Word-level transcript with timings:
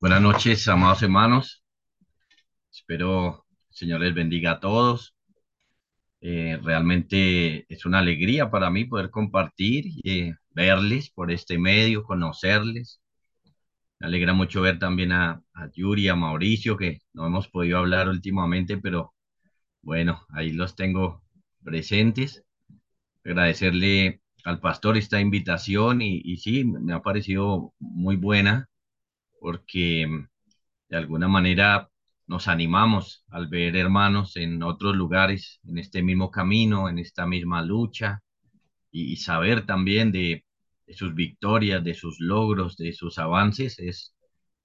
Buenas 0.00 0.20
noches, 0.20 0.68
amados 0.68 1.02
hermanos. 1.02 1.62
Espero 2.72 3.46
el 3.70 3.76
Señor 3.76 4.00
les 4.00 4.14
bendiga 4.14 4.52
a 4.52 4.60
todos. 4.60 5.14
Eh, 6.20 6.58
realmente 6.62 7.66
es 7.68 7.84
una 7.86 7.98
alegría 7.98 8.50
para 8.50 8.70
mí 8.70 8.84
poder 8.84 9.10
compartir 9.10 9.84
y 9.86 10.20
eh, 10.28 10.34
verles 10.50 11.10
por 11.10 11.30
este 11.32 11.58
medio, 11.58 12.04
conocerles. 12.04 13.00
Me 14.00 14.08
alegra 14.08 14.32
mucho 14.34 14.60
ver 14.62 14.78
también 14.78 15.12
a, 15.12 15.42
a 15.54 15.70
Yuri, 15.72 16.08
a 16.08 16.16
Mauricio, 16.16 16.76
que 16.76 17.00
no 17.12 17.26
hemos 17.26 17.48
podido 17.48 17.78
hablar 17.78 18.08
últimamente, 18.08 18.76
pero 18.78 19.14
bueno, 19.82 20.26
ahí 20.30 20.52
los 20.52 20.76
tengo 20.76 21.22
presentes. 21.64 22.44
Agradecerle 23.24 24.22
al 24.44 24.60
pastor 24.60 24.96
esta 24.96 25.20
invitación 25.20 26.02
y 26.02 26.36
sí, 26.38 26.64
me 26.64 26.94
ha 26.94 27.02
parecido 27.02 27.74
muy 27.80 28.16
buena 28.16 28.68
porque 29.42 30.06
de 30.88 30.96
alguna 30.96 31.28
manera 31.28 31.90
nos 32.28 32.48
animamos 32.48 33.24
al 33.28 33.48
ver 33.48 33.76
hermanos 33.76 34.36
en 34.36 34.62
otros 34.62 34.94
lugares, 34.96 35.60
en 35.64 35.78
este 35.78 36.02
mismo 36.02 36.30
camino, 36.30 36.88
en 36.88 36.98
esta 36.98 37.26
misma 37.26 37.62
lucha, 37.62 38.22
y, 38.92 39.16
saber 39.16 39.66
también 39.66 40.12
de, 40.12 40.44
sus 40.94 41.14
victorias, 41.14 41.82
de 41.84 41.94
sus 41.94 42.20
logros, 42.20 42.76
de 42.76 42.92
sus 42.92 43.18
avances, 43.18 43.78
es 43.80 44.14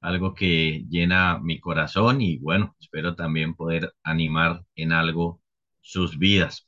algo 0.01 0.33
que 0.35 0.85
llena 0.89 1.39
mi 1.39 1.59
corazón 1.59 2.21
y 2.21 2.37
bueno, 2.39 2.75
espero 2.79 3.15
también 3.15 3.55
poder 3.55 3.93
animar 4.03 4.63
en 4.75 4.91
algo 4.93 5.41
sus 5.81 6.19
vidas. 6.19 6.67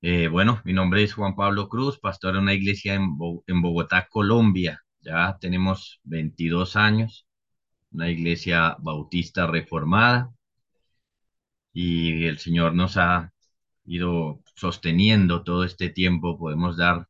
Eh, 0.00 0.28
bueno, 0.28 0.60
mi 0.64 0.72
nombre 0.72 1.02
es 1.02 1.14
Juan 1.14 1.34
Pablo 1.36 1.68
Cruz, 1.68 1.98
pastor 1.98 2.34
de 2.34 2.40
una 2.40 2.54
iglesia 2.54 2.94
en, 2.94 3.18
en 3.46 3.62
Bogotá, 3.62 4.08
Colombia. 4.10 4.82
Ya 5.00 5.38
tenemos 5.40 6.00
22 6.04 6.76
años 6.76 7.28
una 7.90 8.10
iglesia 8.10 8.76
bautista 8.80 9.46
reformada 9.46 10.32
y 11.72 12.26
el 12.26 12.38
Señor 12.38 12.74
nos 12.74 12.96
ha 12.96 13.32
ido 13.84 14.42
sosteniendo 14.54 15.42
todo 15.44 15.64
este 15.64 15.88
tiempo. 15.88 16.38
Podemos 16.38 16.76
dar 16.76 17.08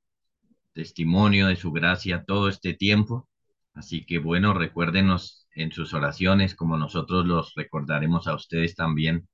testimonio 0.73 1.49
de 1.49 1.57
su 1.57 1.73
gracia 1.73 2.25
todo 2.25 2.49
este 2.49 2.75
tiempo. 2.75 3.29
Así 3.75 4.05
que 4.05 4.19
bueno, 4.19 4.55
recuérdenos 4.55 5.49
en 5.55 5.73
sus 5.73 5.95
oraciones 5.95 6.55
como 6.55 6.77
nosotros 6.77 7.27
los 7.27 7.55
recordaremos 7.55 8.29
a 8.29 8.35
ustedes 8.35 8.75
también 8.75 9.29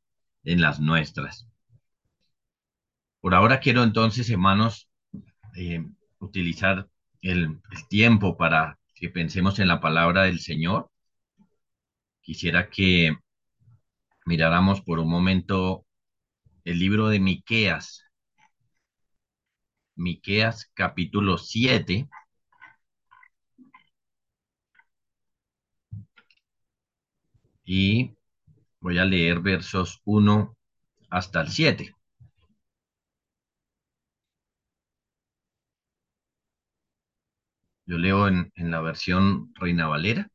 en 0.44 0.60
las 0.60 0.80
nuestras. 0.80 1.48
Por 3.20 3.34
ahora 3.34 3.60
quiero 3.60 3.82
entonces, 3.82 4.28
hermanos, 4.30 4.88
eh, 5.56 5.84
utilizar 6.18 6.88
el, 7.24 7.60
tiempo 7.88 8.36
para 8.36 8.78
que 8.94 9.08
pensemos 9.10 9.58
en 9.58 9.68
la 9.68 9.80
palabra 9.80 10.24
del 10.24 10.40
Señor. 10.40 10.90
Quisiera 12.20 12.70
que 12.70 13.16
miráramos 14.26 14.82
por 14.82 14.98
un 14.98 15.08
momento 15.08 15.86
el 16.64 16.78
libro 16.78 17.08
de 17.08 17.20
Miqueas, 17.20 18.04
Miqueas 19.96 20.70
capítulo 20.74 21.38
7 21.38 22.08
y 27.64 28.14
voy 28.80 28.98
a 28.98 29.04
leer 29.04 29.40
versos 29.40 30.00
uno 30.04 30.56
hasta 31.10 31.40
el 31.42 31.48
7. 31.48 31.93
Yo 37.86 37.98
leo 37.98 38.28
en, 38.28 38.50
la 38.56 38.80
versión 38.80 39.52
Reina 39.54 39.86
Valera. 39.88 40.30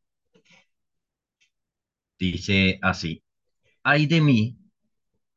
Dice 2.19 2.79
así, 2.81 3.23
ay 3.83 4.05
de 4.05 4.21
mí, 4.21 4.57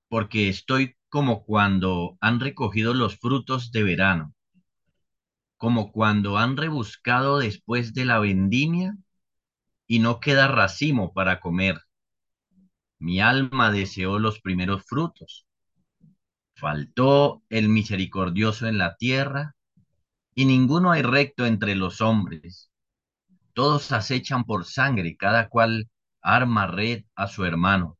porque 0.08 0.48
estoy 0.48 0.96
como 1.08 1.44
cuando 1.44 2.18
han 2.20 2.40
recogido 2.40 2.92
los 2.94 3.18
frutos 3.18 3.72
de 3.72 3.82
verano, 3.82 4.34
como 5.56 5.92
cuando 5.92 6.38
han 6.38 6.56
rebuscado 6.56 7.38
después 7.38 7.94
de 7.94 8.04
la 8.04 8.18
vendimia 8.18 8.96
y 9.86 10.00
no 10.00 10.20
queda 10.20 10.48
racimo 10.48 11.12
para 11.12 11.40
comer. 11.40 11.80
Mi 12.98 13.20
alma 13.20 13.70
deseó 13.70 14.18
los 14.18 14.40
primeros 14.40 14.84
frutos. 14.84 15.46
Faltó 16.54 17.42
el 17.48 17.68
misericordioso 17.68 18.66
en 18.66 18.78
la 18.78 18.96
tierra, 18.96 19.56
y 20.34 20.44
ninguno 20.44 20.92
hay 20.92 21.02
recto 21.02 21.46
entre 21.46 21.74
los 21.74 22.00
hombres. 22.00 22.70
Todos 23.54 23.92
acechan 23.92 24.44
por 24.44 24.64
sangre, 24.64 25.16
cada 25.16 25.48
cual 25.48 25.90
arma 26.22 26.66
red 26.66 27.04
a 27.14 27.28
su 27.28 27.44
hermano. 27.44 27.98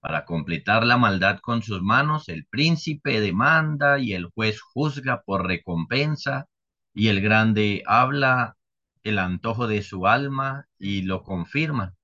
Para 0.00 0.24
completar 0.24 0.84
la 0.84 0.96
maldad 0.96 1.40
con 1.40 1.62
sus 1.62 1.82
manos, 1.82 2.28
el 2.28 2.46
príncipe 2.46 3.20
demanda 3.20 3.98
y 3.98 4.12
el 4.12 4.26
juez 4.26 4.60
juzga 4.60 5.22
por 5.22 5.46
recompensa, 5.46 6.46
y 6.94 7.08
el 7.08 7.20
grande 7.20 7.82
habla 7.86 8.56
el 9.02 9.18
antojo 9.18 9.66
de 9.66 9.82
su 9.82 10.06
alma 10.06 10.66
y 10.78 11.02
lo 11.02 11.22
confirma. 11.22 11.94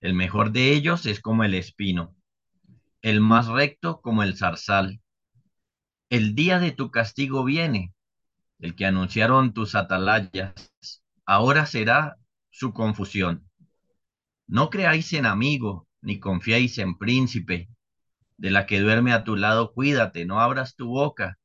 El 0.00 0.14
mejor 0.14 0.52
de 0.52 0.72
ellos 0.72 1.06
es 1.06 1.20
como 1.20 1.44
el 1.44 1.54
espino, 1.54 2.14
el 3.02 3.20
más 3.20 3.48
recto 3.48 4.00
como 4.00 4.22
el 4.22 4.36
zarzal. 4.36 5.00
El 6.10 6.34
día 6.34 6.58
de 6.58 6.72
tu 6.72 6.90
castigo 6.90 7.44
viene, 7.44 7.92
el 8.60 8.74
que 8.74 8.86
anunciaron 8.86 9.52
tus 9.52 9.74
atalayas, 9.74 10.54
ahora 11.24 11.66
será 11.66 12.16
su 12.50 12.72
confusión. 12.72 13.48
No 14.46 14.68
creáis 14.70 15.12
en 15.12 15.26
amigo, 15.26 15.88
ni 16.02 16.20
confiéis 16.20 16.78
en 16.78 16.98
príncipe. 16.98 17.68
De 18.36 18.50
la 18.50 18.66
que 18.66 18.80
duerme 18.80 19.12
a 19.12 19.24
tu 19.24 19.36
lado, 19.36 19.72
cuídate, 19.72 20.24
no 20.24 20.40
abras 20.40 20.74
tu 20.74 20.88
boca, 20.88 21.38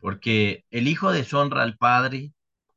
porque 0.00 0.64
el 0.70 0.88
hijo 0.88 1.12
deshonra 1.12 1.62
al 1.62 1.76
padre, 1.76 2.32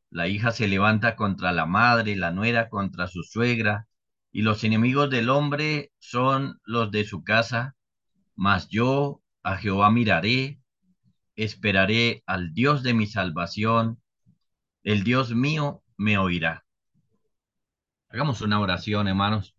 la 0.10 0.28
hija 0.28 0.52
se 0.52 0.68
levanta 0.68 1.16
contra 1.16 1.52
la 1.52 1.66
madre, 1.66 2.16
la 2.16 2.32
nuera 2.32 2.70
contra 2.70 3.08
su 3.08 3.24
suegra, 3.24 3.88
y 4.32 4.42
los 4.42 4.64
enemigos 4.64 5.10
del 5.10 5.30
hombre 5.30 5.92
son 6.00 6.60
los 6.64 6.92
de 6.92 7.06
su 7.06 7.24
casa. 7.24 7.76
Mas 8.36 8.68
yo 8.70 9.22
a 9.44 9.58
Jehová 9.58 9.90
miraré, 9.90 10.60
esperaré 11.36 12.24
al 12.26 12.54
Dios 12.54 12.84
de 12.84 12.94
mi 12.94 13.08
salvación, 13.08 14.02
el 14.84 15.04
Dios 15.04 15.34
mío 15.34 15.84
me 15.98 16.18
oirá. 16.18 16.66
Hagamos 18.10 18.42
una 18.42 18.60
oración, 18.60 19.08
hermanos. 19.08 19.56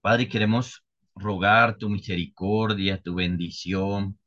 Padre, 0.00 0.28
queremos 0.28 0.84
rogar 1.14 1.76
tu 1.78 1.88
misericordia, 1.88 3.00
tu 3.00 3.14
bendición, 3.14 4.18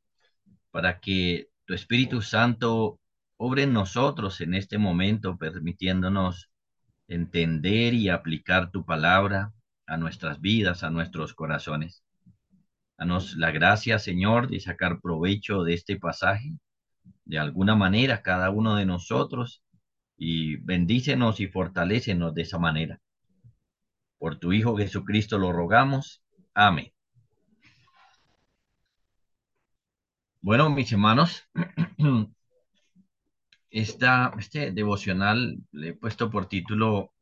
para 0.71 0.99
que 0.99 1.49
tu 1.65 1.73
Espíritu 1.73 2.21
Santo 2.21 2.99
obre 3.38 3.63
en 3.63 3.73
nosotros 3.73 4.41
en 4.41 4.53
este 4.55 4.77
momento, 4.77 5.38
permitiéndonos 5.38 6.49
entender 7.07 7.94
y 7.94 8.09
aplicar 8.09 8.71
tu 8.71 8.85
palabra 8.85 9.53
a 9.85 9.97
nuestras 9.97 10.41
vidas, 10.41 10.83
a 10.83 10.89
nuestros 10.89 11.33
corazones. 11.33 12.03
Danos 12.97 13.35
la 13.35 13.51
gracia, 13.51 13.99
Señor, 13.99 14.49
de 14.49 14.59
sacar 14.59 14.99
provecho 15.01 15.63
de 15.63 15.73
este 15.75 15.97
pasaje, 15.97 16.53
de 17.25 17.37
alguna 17.37 17.75
manera, 17.75 18.23
cada 18.23 18.49
uno 18.49 18.75
de 18.75 18.85
nosotros, 18.85 19.61
y 20.17 20.57
bendícenos 20.57 21.39
y 21.39 21.47
fortalécenos 21.47 22.33
de 22.33 22.41
esa 22.41 22.57
manera. 22.57 22.99
Por 24.17 24.39
tu 24.39 24.51
Hijo 24.51 24.75
Jesucristo 24.77 25.37
lo 25.37 25.51
rogamos. 25.51 26.23
Amén. 26.55 26.91
Bueno, 30.41 30.69
mis 30.71 30.91
hermanos, 30.91 31.43
esta, 33.69 34.33
este 34.39 34.71
devocional 34.71 35.59
le 35.71 35.89
he 35.89 35.93
puesto 35.93 36.31
por 36.31 36.47
título 36.47 37.13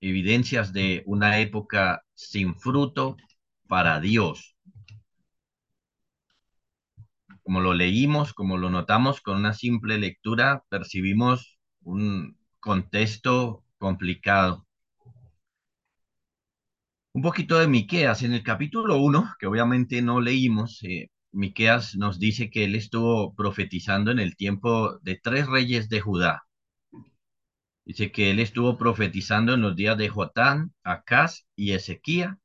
Evidencias 0.00 0.72
de 0.72 1.02
una 1.06 1.38
época 1.38 2.04
sin 2.14 2.54
fruto 2.54 3.16
para 3.66 4.00
Dios. 4.00 4.57
Como 7.48 7.62
lo 7.62 7.72
leímos, 7.72 8.34
como 8.34 8.58
lo 8.58 8.68
notamos 8.68 9.22
con 9.22 9.38
una 9.38 9.54
simple 9.54 9.96
lectura, 9.96 10.64
percibimos 10.68 11.58
un 11.80 12.36
contexto 12.60 13.64
complicado. 13.78 14.66
Un 17.14 17.22
poquito 17.22 17.58
de 17.58 17.66
Miqueas. 17.66 18.22
En 18.22 18.34
el 18.34 18.42
capítulo 18.42 18.98
1, 18.98 19.36
que 19.38 19.46
obviamente 19.46 20.02
no 20.02 20.20
leímos, 20.20 20.82
eh, 20.82 21.08
Miqueas 21.32 21.96
nos 21.96 22.18
dice 22.18 22.50
que 22.50 22.64
él 22.64 22.74
estuvo 22.74 23.34
profetizando 23.34 24.10
en 24.10 24.18
el 24.18 24.36
tiempo 24.36 24.98
de 24.98 25.16
tres 25.16 25.46
reyes 25.46 25.88
de 25.88 26.00
Judá. 26.02 26.42
Dice 27.86 28.12
que 28.12 28.30
él 28.30 28.40
estuvo 28.40 28.76
profetizando 28.76 29.54
en 29.54 29.62
los 29.62 29.74
días 29.74 29.96
de 29.96 30.10
Jotán, 30.10 30.74
Acaz 30.82 31.46
y 31.56 31.72
Ezequía, 31.72 32.38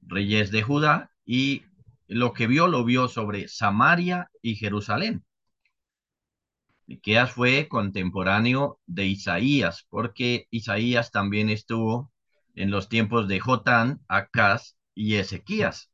reyes 0.00 0.52
de 0.52 0.62
Judá, 0.62 1.10
y 1.26 1.62
lo 2.14 2.32
que 2.32 2.46
vio 2.46 2.68
lo 2.68 2.84
vio 2.84 3.08
sobre 3.08 3.48
Samaria 3.48 4.30
y 4.40 4.54
Jerusalén. 4.54 5.24
Miqueas 6.86 7.32
fue 7.32 7.66
contemporáneo 7.66 8.78
de 8.86 9.06
Isaías, 9.06 9.84
porque 9.88 10.46
Isaías 10.50 11.10
también 11.10 11.48
estuvo 11.48 12.12
en 12.54 12.70
los 12.70 12.88
tiempos 12.88 13.26
de 13.26 13.40
Jotán, 13.40 14.00
Acaz 14.06 14.76
y 14.94 15.16
Ezequías. 15.16 15.90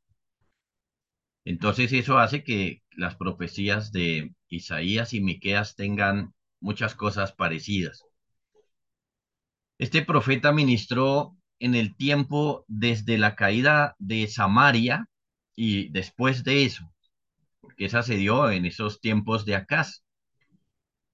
Entonces 1.43 1.91
eso 1.91 2.19
hace 2.19 2.43
que 2.43 2.83
las 2.91 3.15
profecías 3.15 3.91
de 3.91 4.35
Isaías 4.47 5.15
y 5.15 5.21
Miqueas 5.21 5.75
tengan 5.75 6.35
muchas 6.59 6.93
cosas 6.93 7.31
parecidas. 7.31 8.03
Este 9.79 10.03
profeta 10.03 10.51
ministró 10.51 11.35
en 11.57 11.73
el 11.73 11.95
tiempo 11.95 12.63
desde 12.67 13.17
la 13.17 13.35
caída 13.35 13.95
de 13.97 14.27
Samaria 14.27 15.07
y 15.63 15.89
después 15.89 16.43
de 16.43 16.65
eso, 16.65 16.91
porque 17.59 17.85
esa 17.85 18.01
se 18.01 18.15
dio 18.15 18.49
en 18.49 18.65
esos 18.65 18.99
tiempos 18.99 19.45
de 19.45 19.53
Acaz. 19.53 20.03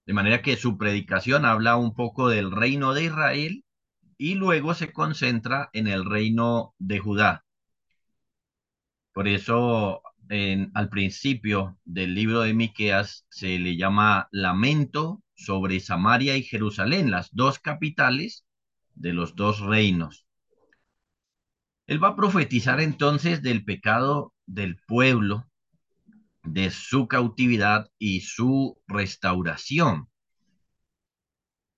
De 0.05 0.13
manera 0.13 0.41
que 0.41 0.55
su 0.55 0.77
predicación 0.77 1.44
habla 1.44 1.75
un 1.75 1.94
poco 1.94 2.29
del 2.29 2.51
reino 2.51 2.94
de 2.94 3.03
Israel 3.03 3.65
y 4.17 4.35
luego 4.35 4.73
se 4.73 4.94
concentra 4.94 5.69
en 5.73 5.88
el 5.88 6.05
reino 6.05 6.73
de 6.79 6.99
Judá. 6.99 7.45
Por 9.11 9.27
eso 9.27 10.01
en, 10.29 10.71
al 10.75 10.88
principio 10.88 11.77
del 11.83 12.15
libro 12.15 12.39
de 12.39 12.53
Miqueas 12.53 13.25
se 13.29 13.59
le 13.59 13.75
llama 13.75 14.29
lamento 14.31 15.21
sobre 15.35 15.81
Samaria 15.81 16.38
y 16.38 16.44
Jerusalén, 16.44 17.11
las 17.11 17.35
dos 17.35 17.59
capitales 17.59 18.45
de 18.95 19.11
los 19.11 19.35
dos 19.35 19.59
reinos. 19.59 20.25
Él 21.85 22.01
va 22.01 22.09
a 22.09 22.15
profetizar 22.15 22.79
entonces 22.79 23.41
del 23.41 23.65
pecado 23.65 24.33
del 24.47 24.77
pueblo, 24.88 25.47
de 26.44 26.71
su 26.71 27.07
cautividad 27.07 27.91
y 27.99 28.21
su 28.21 28.81
restauración. 28.88 30.09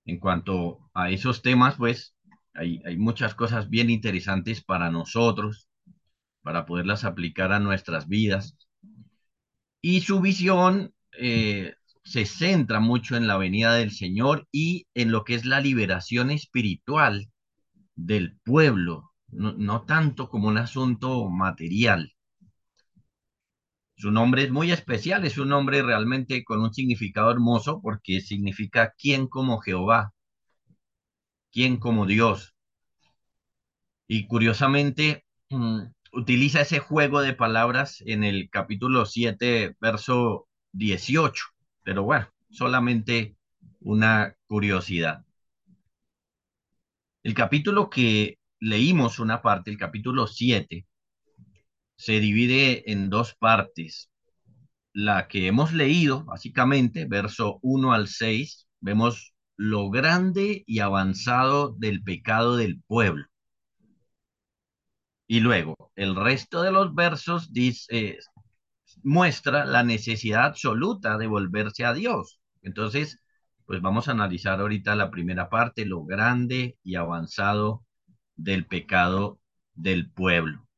En 0.06 0.20
cuanto 0.20 0.90
a 0.94 1.10
esos 1.10 1.42
temas, 1.42 1.76
pues 1.76 2.16
hay, 2.54 2.82
hay 2.86 2.98
muchas 2.98 3.36
cosas 3.36 3.70
bien 3.70 3.90
interesantes 3.90 4.64
para 4.64 4.90
nosotros, 4.92 5.68
para 6.42 6.66
poderlas 6.66 7.04
aplicar 7.04 7.52
a 7.52 7.60
nuestras 7.60 8.08
vidas. 8.08 8.58
Y 9.82 10.02
su 10.02 10.22
visión 10.22 10.94
eh, 11.18 11.74
se 12.04 12.26
centra 12.26 12.80
mucho 12.80 13.16
en 13.16 13.28
la 13.28 13.38
venida 13.38 13.74
del 13.74 13.92
Señor 13.92 14.48
y 14.52 14.88
en 14.94 15.12
lo 15.12 15.24
que 15.24 15.36
es 15.36 15.46
la 15.46 15.60
liberación 15.60 16.32
espiritual 16.32 17.30
del 17.96 18.38
pueblo, 18.44 19.12
no, 19.28 19.54
no 19.54 19.84
tanto 19.84 20.30
como 20.30 20.48
un 20.48 20.58
asunto 20.58 21.30
material. 21.30 22.14
Su 24.00 24.12
nombre 24.12 24.44
es 24.44 24.50
muy 24.50 24.72
especial, 24.72 25.26
es 25.26 25.38
un 25.38 25.50
nombre 25.50 25.82
realmente 25.82 26.46
con 26.46 26.62
un 26.62 26.74
significado 26.74 27.32
hermoso 27.32 27.82
porque 27.82 28.22
significa 28.22 28.94
quién 28.98 29.28
como 29.28 29.60
Jehová, 29.60 30.14
quién 31.52 31.76
como 31.76 32.06
Dios. 32.06 32.56
Y 34.08 34.26
curiosamente, 34.28 35.26
mm, 35.50 35.82
utiliza 36.14 36.62
ese 36.62 36.80
juego 36.80 37.20
de 37.20 37.34
palabras 37.34 38.02
en 38.06 38.24
el 38.24 38.50
capítulo 38.50 39.06
7, 39.06 39.76
verso 39.82 40.48
18. 40.72 41.44
Pero 41.84 42.04
bueno, 42.04 42.30
solamente 42.50 43.36
una 43.82 44.34
curiosidad. 44.48 45.26
El 47.24 47.34
capítulo 47.34 47.90
que 47.90 48.40
leímos 48.62 49.20
una 49.20 49.42
parte, 49.42 49.72
el 49.72 49.78
capítulo 49.78 50.26
7, 50.26 50.88
se 52.00 52.22
divide 52.22 52.90
en 52.92 53.10
dos 53.10 53.36
partes. 53.36 54.10
La 54.94 55.28
que 55.28 55.48
hemos 55.48 55.74
leído, 55.74 56.24
básicamente, 56.24 57.06
verso 57.06 57.60
1 57.62 57.94
al 57.94 58.08
6, 58.08 58.68
vemos 58.80 59.34
lo 59.58 59.90
grande 59.90 60.64
y 60.66 60.80
avanzado 60.80 61.76
del 61.78 62.02
pecado 62.02 62.56
del 62.56 62.82
pueblo. 62.88 63.26
Y 65.28 65.42
luego, 65.42 65.92
el 65.96 66.16
resto 66.16 66.62
de 66.62 66.72
los 66.72 66.96
versos 66.96 67.52
dice, 67.52 68.20
muestra 69.04 69.66
la 69.66 69.84
necesidad 69.84 70.46
absoluta 70.46 71.18
de 71.18 71.28
volverse 71.28 71.84
a 71.84 71.94
Dios. 71.94 72.40
Entonces, 72.62 73.20
pues 73.66 73.82
vamos 73.82 74.08
a 74.08 74.12
analizar 74.12 74.62
ahorita 74.62 74.96
la 74.96 75.12
primera 75.12 75.50
parte, 75.50 75.86
lo 75.86 76.06
grande 76.06 76.78
y 76.82 76.96
avanzado 76.96 77.84
del 78.38 78.66
pecado 78.68 79.42
del 79.74 80.10
pueblo. 80.10 80.69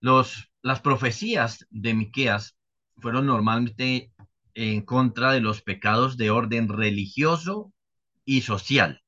Los, 0.00 0.50
las 0.62 0.80
profecías 0.80 1.66
de 1.70 1.94
Miqueas 1.94 2.56
fueron 2.98 3.26
normalmente 3.26 4.12
en 4.54 4.82
contra 4.82 5.32
de 5.32 5.40
los 5.40 5.62
pecados 5.62 6.16
de 6.16 6.30
orden 6.30 6.68
religioso 6.68 7.72
y 8.24 8.40
social. 8.40 9.02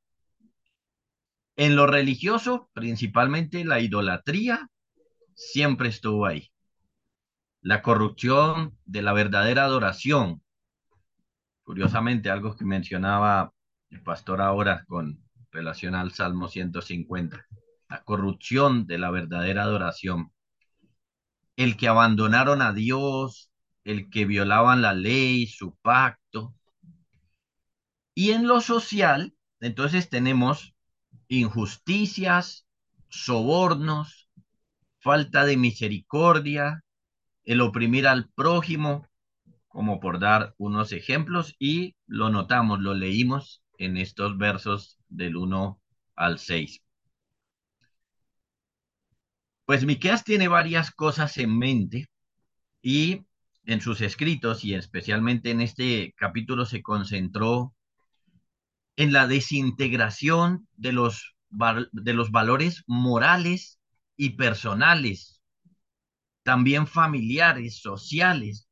En 1.57 1.75
lo 1.75 1.87
religioso, 1.87 2.71
principalmente 2.73 3.65
la 3.65 3.81
idolatría, 3.81 4.71
siempre 5.35 5.89
estuvo 5.89 6.27
ahí. 6.27 6.51
La 7.63 7.83
corrupción 7.83 8.79
de 8.85 9.03
la 9.03 9.13
verdadera 9.13 9.65
adoración. 9.65 10.43
Curiosamente, 11.65 12.31
algo 12.31 12.57
que 12.57 12.65
mencionaba 12.65 13.53
el 13.91 14.03
pastor 14.03 14.41
ahora 14.41 14.85
con 14.87 15.19
relación 15.51 15.95
al 15.95 16.13
Salmo 16.13 16.49
150. 16.49 17.47
La 17.89 18.05
corrupción 18.05 18.87
de 18.87 18.99
la 18.99 19.11
verdadera 19.11 19.63
adoración 19.63 20.33
el 21.59 21.77
que 21.77 21.89
abandonaron 21.89 22.63
a 22.63 22.73
Dios, 22.73 23.51
el 23.83 24.11
que 24.11 24.27
violaban 24.27 24.81
la 24.81 24.95
ley, 24.95 25.49
su 25.49 25.75
pacto. 25.83 26.55
Y 28.15 28.31
en 28.31 28.47
lo 28.47 28.61
social, 28.61 29.35
entonces 29.59 30.09
tenemos 30.09 30.73
injusticias, 31.27 32.65
sobornos, 33.09 34.31
falta 35.01 35.45
de 35.47 35.57
misericordia, 35.57 36.85
el 37.45 37.61
oprimir 37.61 38.07
al 38.07 38.29
prójimo, 38.29 39.09
como 39.67 39.99
por 39.99 40.21
dar 40.21 40.55
unos 40.59 40.93
ejemplos, 40.93 41.57
y 41.59 41.97
lo 42.07 42.31
notamos, 42.31 42.79
lo 42.79 42.95
leímos 42.95 43.65
en 43.79 43.97
estos 43.97 44.39
versos 44.39 45.01
del 45.09 45.37
1 45.37 45.81
al 46.15 46.39
6. 46.39 46.83
Pues 49.69 49.85
Miqueas 49.85 50.25
tiene 50.25 50.49
varias 50.49 50.91
cosas 50.91 51.37
en 51.37 51.59
mente 51.59 52.09
y 52.81 53.27
en 53.67 53.83
sus 53.83 54.01
escritos 54.01 54.65
y 54.65 54.73
especialmente 54.73 55.51
en 55.51 55.61
este 55.61 56.15
capítulo 56.17 56.65
se 56.65 56.81
concentró 56.81 57.75
en 58.97 59.13
la 59.13 59.27
desintegración 59.27 60.67
de 60.75 60.93
los, 60.93 61.37
de 61.51 62.15
los 62.15 62.31
valores 62.31 62.83
morales 62.87 63.79
y 64.17 64.31
personales, 64.31 65.43
también 66.45 66.87
familiares, 66.87 67.83
sociales. 67.83 68.71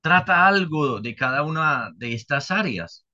Trata 0.00 0.48
algo 0.48 1.00
de 1.00 1.14
cada 1.14 1.44
una 1.44 1.92
de 1.94 2.14
estas 2.14 2.50
áreas 2.50 3.06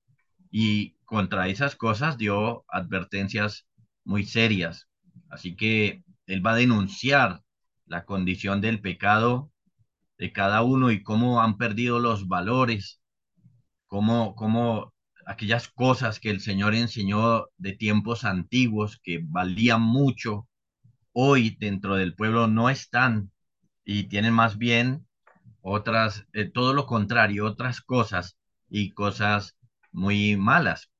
y 0.49 0.95
contra 1.05 1.47
esas 1.47 1.75
cosas 1.75 2.17
dio 2.17 2.65
advertencias 2.69 3.67
muy 4.03 4.25
serias. 4.25 4.87
Así 5.29 5.55
que 5.55 6.03
él 6.27 6.45
va 6.45 6.51
a 6.51 6.55
denunciar 6.55 7.41
la 7.85 8.05
condición 8.05 8.61
del 8.61 8.81
pecado 8.81 9.51
de 10.17 10.31
cada 10.31 10.61
uno 10.61 10.91
y 10.91 11.03
cómo 11.03 11.41
han 11.41 11.57
perdido 11.57 11.99
los 11.99 12.27
valores, 12.27 13.01
cómo, 13.87 14.35
cómo 14.35 14.93
aquellas 15.25 15.69
cosas 15.69 16.19
que 16.19 16.29
el 16.29 16.41
Señor 16.41 16.75
enseñó 16.75 17.47
de 17.57 17.73
tiempos 17.73 18.23
antiguos 18.25 18.99
que 19.01 19.21
valían 19.23 19.81
mucho, 19.81 20.47
hoy 21.13 21.55
dentro 21.59 21.95
del 21.95 22.15
pueblo 22.15 22.47
no 22.47 22.69
están 22.69 23.31
y 23.83 24.03
tienen 24.03 24.33
más 24.33 24.57
bien 24.57 25.07
otras, 25.61 26.25
eh, 26.33 26.49
todo 26.49 26.73
lo 26.73 26.85
contrario, 26.85 27.45
otras 27.45 27.81
cosas 27.81 28.37
y 28.69 28.91
cosas 28.91 29.57
muy 29.91 30.37
malas. 30.37 30.91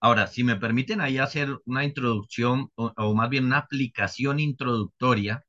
Ahora, 0.00 0.26
si 0.26 0.44
me 0.44 0.56
permiten 0.56 1.00
ahí 1.00 1.18
hacer 1.18 1.58
una 1.66 1.84
introducción 1.84 2.70
o, 2.74 3.14
más 3.14 3.28
bien 3.28 3.44
una 3.44 3.58
aplicación 3.58 4.40
introductoria, 4.40 5.44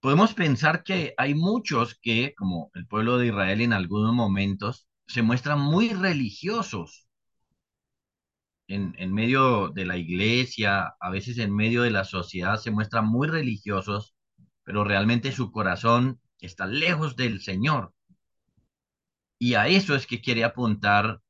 podemos 0.00 0.34
pensar 0.34 0.84
que 0.84 1.14
hay 1.16 1.34
muchos 1.34 1.98
que, 2.00 2.34
como 2.36 2.70
el 2.74 2.86
pueblo 2.86 3.16
de 3.18 3.28
Israel 3.28 3.60
en 3.62 3.72
algunos 3.72 4.12
momentos, 4.14 4.86
se 5.06 5.22
muestran 5.22 5.60
muy 5.60 5.90
religiosos 5.94 7.08
en, 8.68 8.94
en 8.98 9.12
medio 9.14 9.70
de 9.70 9.86
la 9.86 9.96
iglesia, 9.96 10.94
a 11.00 11.10
veces 11.10 11.38
en 11.38 11.54
medio 11.54 11.82
de 11.82 11.90
la 11.90 12.04
sociedad, 12.04 12.58
se 12.58 12.70
muestran 12.70 13.06
muy 13.06 13.28
religiosos, 13.28 14.14
pero 14.62 14.84
realmente 14.84 15.32
su 15.32 15.50
corazón 15.52 16.20
está 16.38 16.66
lejos 16.66 17.16
del 17.16 17.40
Señor. 17.40 17.94
Y 19.38 19.54
a 19.54 19.68
eso 19.68 19.94
es 19.94 20.06
que 20.06 20.20
quiere 20.20 20.44
apuntar 20.44 21.20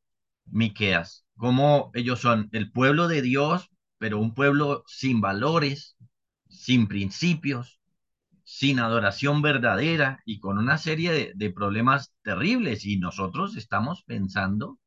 Miqueas 0.46 1.23
cómo 1.36 1.90
ellos 1.94 2.20
son 2.20 2.48
el 2.52 2.70
pueblo 2.70 3.08
de 3.08 3.22
Dios, 3.22 3.70
pero 3.98 4.18
un 4.18 4.34
pueblo 4.34 4.84
sin 4.86 5.20
valores, 5.20 5.96
sin 6.48 6.88
principios, 6.88 7.80
sin 8.44 8.78
adoración 8.78 9.42
verdadera 9.42 10.20
y 10.24 10.40
con 10.40 10.58
una 10.58 10.78
serie 10.78 11.12
de, 11.12 11.32
de 11.34 11.50
problemas 11.50 12.14
terribles. 12.22 12.84
Y 12.84 12.98
nosotros 12.98 13.56
estamos 13.56 14.02
pensando 14.04 14.78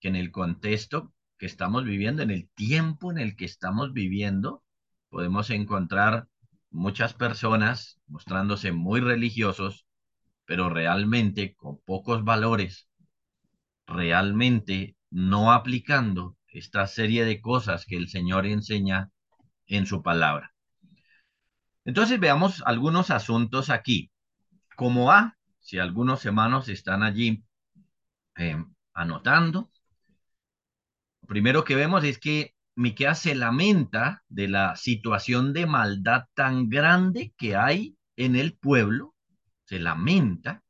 que 0.00 0.08
en 0.08 0.16
el 0.16 0.30
contexto 0.30 1.12
que 1.38 1.46
estamos 1.46 1.84
viviendo, 1.84 2.22
en 2.22 2.30
el 2.30 2.48
tiempo 2.50 3.10
en 3.10 3.18
el 3.18 3.36
que 3.36 3.44
estamos 3.44 3.92
viviendo, 3.92 4.62
podemos 5.08 5.50
encontrar 5.50 6.28
muchas 6.70 7.14
personas 7.14 8.00
mostrándose 8.06 8.72
muy 8.72 9.00
religiosos, 9.00 9.86
pero 10.44 10.68
realmente 10.70 11.54
con 11.54 11.78
pocos 11.80 12.24
valores, 12.24 12.88
realmente 13.86 14.96
no 15.10 15.52
aplicando 15.52 16.36
esta 16.48 16.86
serie 16.86 17.24
de 17.24 17.40
cosas 17.40 17.84
que 17.86 17.96
el 17.96 18.08
Señor 18.08 18.46
enseña 18.46 19.10
en 19.66 19.86
su 19.86 20.02
palabra. 20.02 20.54
Entonces 21.84 22.20
veamos 22.20 22.62
algunos 22.66 23.10
asuntos 23.10 23.70
aquí. 23.70 24.10
Como 24.76 25.12
A, 25.12 25.36
si 25.60 25.78
algunos 25.78 26.24
hermanos 26.24 26.68
están 26.68 27.02
allí 27.02 27.44
eh, 28.36 28.56
anotando, 28.94 29.70
primero 31.26 31.64
que 31.64 31.74
vemos 31.74 32.04
es 32.04 32.18
que 32.18 32.54
Miqueas 32.76 33.18
se 33.18 33.34
lamenta 33.34 34.24
de 34.28 34.48
la 34.48 34.76
situación 34.76 35.52
de 35.52 35.66
maldad 35.66 36.24
tan 36.34 36.68
grande 36.68 37.34
que 37.36 37.56
hay 37.56 37.96
en 38.16 38.36
el 38.36 38.56
pueblo, 38.56 39.14
se 39.64 39.78
lamenta 39.78 40.62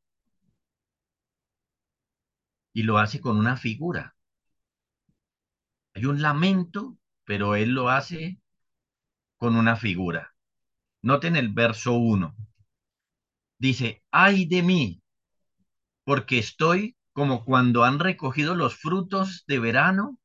y 2.72 2.82
lo 2.82 2.98
hace 2.98 3.20
con 3.20 3.38
una 3.38 3.56
figura. 3.56 4.14
Hay 6.00 6.06
un 6.06 6.22
lamento, 6.22 6.96
pero 7.24 7.56
él 7.56 7.72
lo 7.74 7.90
hace 7.90 8.40
con 9.36 9.54
una 9.54 9.76
figura. 9.76 10.34
Noten 11.02 11.36
el 11.36 11.50
verso 11.50 11.92
1. 11.92 12.34
Dice, 13.58 14.02
ay 14.10 14.46
de 14.46 14.62
mí, 14.62 15.02
porque 16.04 16.38
estoy 16.38 16.96
como 17.12 17.44
cuando 17.44 17.84
han 17.84 17.98
recogido 17.98 18.54
los 18.54 18.76
frutos 18.76 19.44
de 19.46 19.58
verano, 19.58 20.18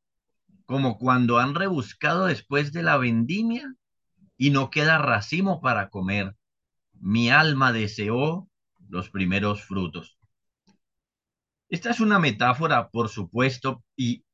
como 0.66 0.98
cuando 0.98 1.40
han 1.40 1.56
rebuscado 1.56 2.28
después 2.28 2.72
de 2.72 2.82
la 2.82 2.96
vendimia 2.96 3.76
y 4.38 4.52
no 4.52 4.70
queda 4.70 4.98
racimo 4.98 5.60
para 5.60 5.90
comer. 5.90 6.38
Mi 6.94 7.30
alma 7.30 7.74
deseó 7.74 8.48
los 8.88 9.10
primeros 9.10 9.62
frutos. 9.62 10.18
Esta 11.68 11.90
es 11.90 12.00
una 12.00 12.18
metáfora, 12.18 12.88
por 12.92 13.10
supuesto, 13.10 13.84
y 13.98 14.25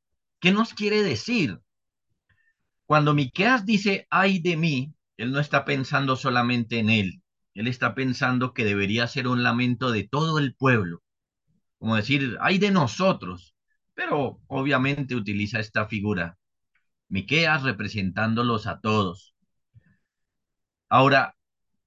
¿qué 0.42 0.50
nos 0.50 0.74
quiere 0.74 1.04
decir? 1.04 1.60
Cuando 2.84 3.14
Miqueas 3.14 3.64
dice 3.64 4.08
ay 4.10 4.40
de 4.40 4.56
mí, 4.56 4.92
él 5.16 5.30
no 5.30 5.38
está 5.38 5.64
pensando 5.64 6.16
solamente 6.16 6.80
en 6.80 6.90
él, 6.90 7.22
él 7.54 7.68
está 7.68 7.94
pensando 7.94 8.52
que 8.52 8.64
debería 8.64 9.06
ser 9.06 9.28
un 9.28 9.44
lamento 9.44 9.92
de 9.92 10.02
todo 10.08 10.40
el 10.40 10.54
pueblo, 10.56 11.00
como 11.78 11.94
decir 11.94 12.36
ay 12.40 12.58
de 12.58 12.72
nosotros, 12.72 13.54
pero 13.94 14.40
obviamente 14.48 15.14
utiliza 15.14 15.60
esta 15.60 15.86
figura. 15.86 16.36
Miqueas 17.08 17.62
representándolos 17.62 18.66
a 18.66 18.80
todos. 18.80 19.36
Ahora, 20.88 21.36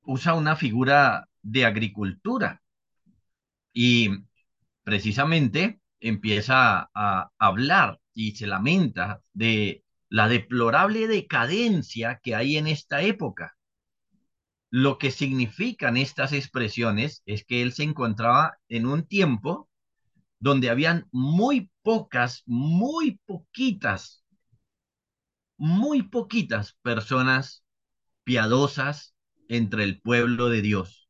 usa 0.04 0.34
una 0.34 0.56
figura 0.56 1.28
de 1.42 1.66
agricultura 1.66 2.62
y 3.74 4.12
precisamente 4.84 5.82
empieza 6.00 6.90
a 6.94 7.32
hablar 7.38 8.00
y 8.16 8.36
se 8.36 8.48
lamenta 8.48 9.22
de 9.34 9.84
la 10.10 10.28
deplorable 10.28 11.08
decadencia 11.08 12.20
que 12.24 12.34
hay 12.34 12.58
en 12.58 12.66
esta 12.66 13.04
época. 13.04 13.56
Lo 14.72 14.98
que 14.98 15.12
significan 15.12 15.98
estas 15.98 16.34
expresiones 16.34 17.22
es 17.26 17.46
que 17.46 17.62
él 17.62 17.74
se 17.74 17.84
encontraba 17.84 18.58
en 18.70 18.88
un 18.88 19.06
tiempo 19.06 19.70
donde 20.40 20.70
habían 20.70 21.08
muy 21.12 21.70
pocas, 21.82 22.44
muy 22.46 23.20
poquitas, 23.26 24.24
muy 25.58 26.04
poquitas 26.04 26.78
personas 26.82 27.64
piadosas 28.24 29.16
entre 29.48 29.84
el 29.84 30.02
pueblo 30.02 30.50
de 30.50 30.62
Dios. 30.62 31.10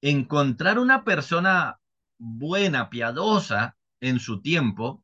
Encontrar 0.00 0.78
una 0.78 1.04
persona 1.04 1.80
buena, 2.18 2.90
piadosa 2.90 3.76
en 4.00 4.20
su 4.20 4.40
tiempo, 4.40 5.03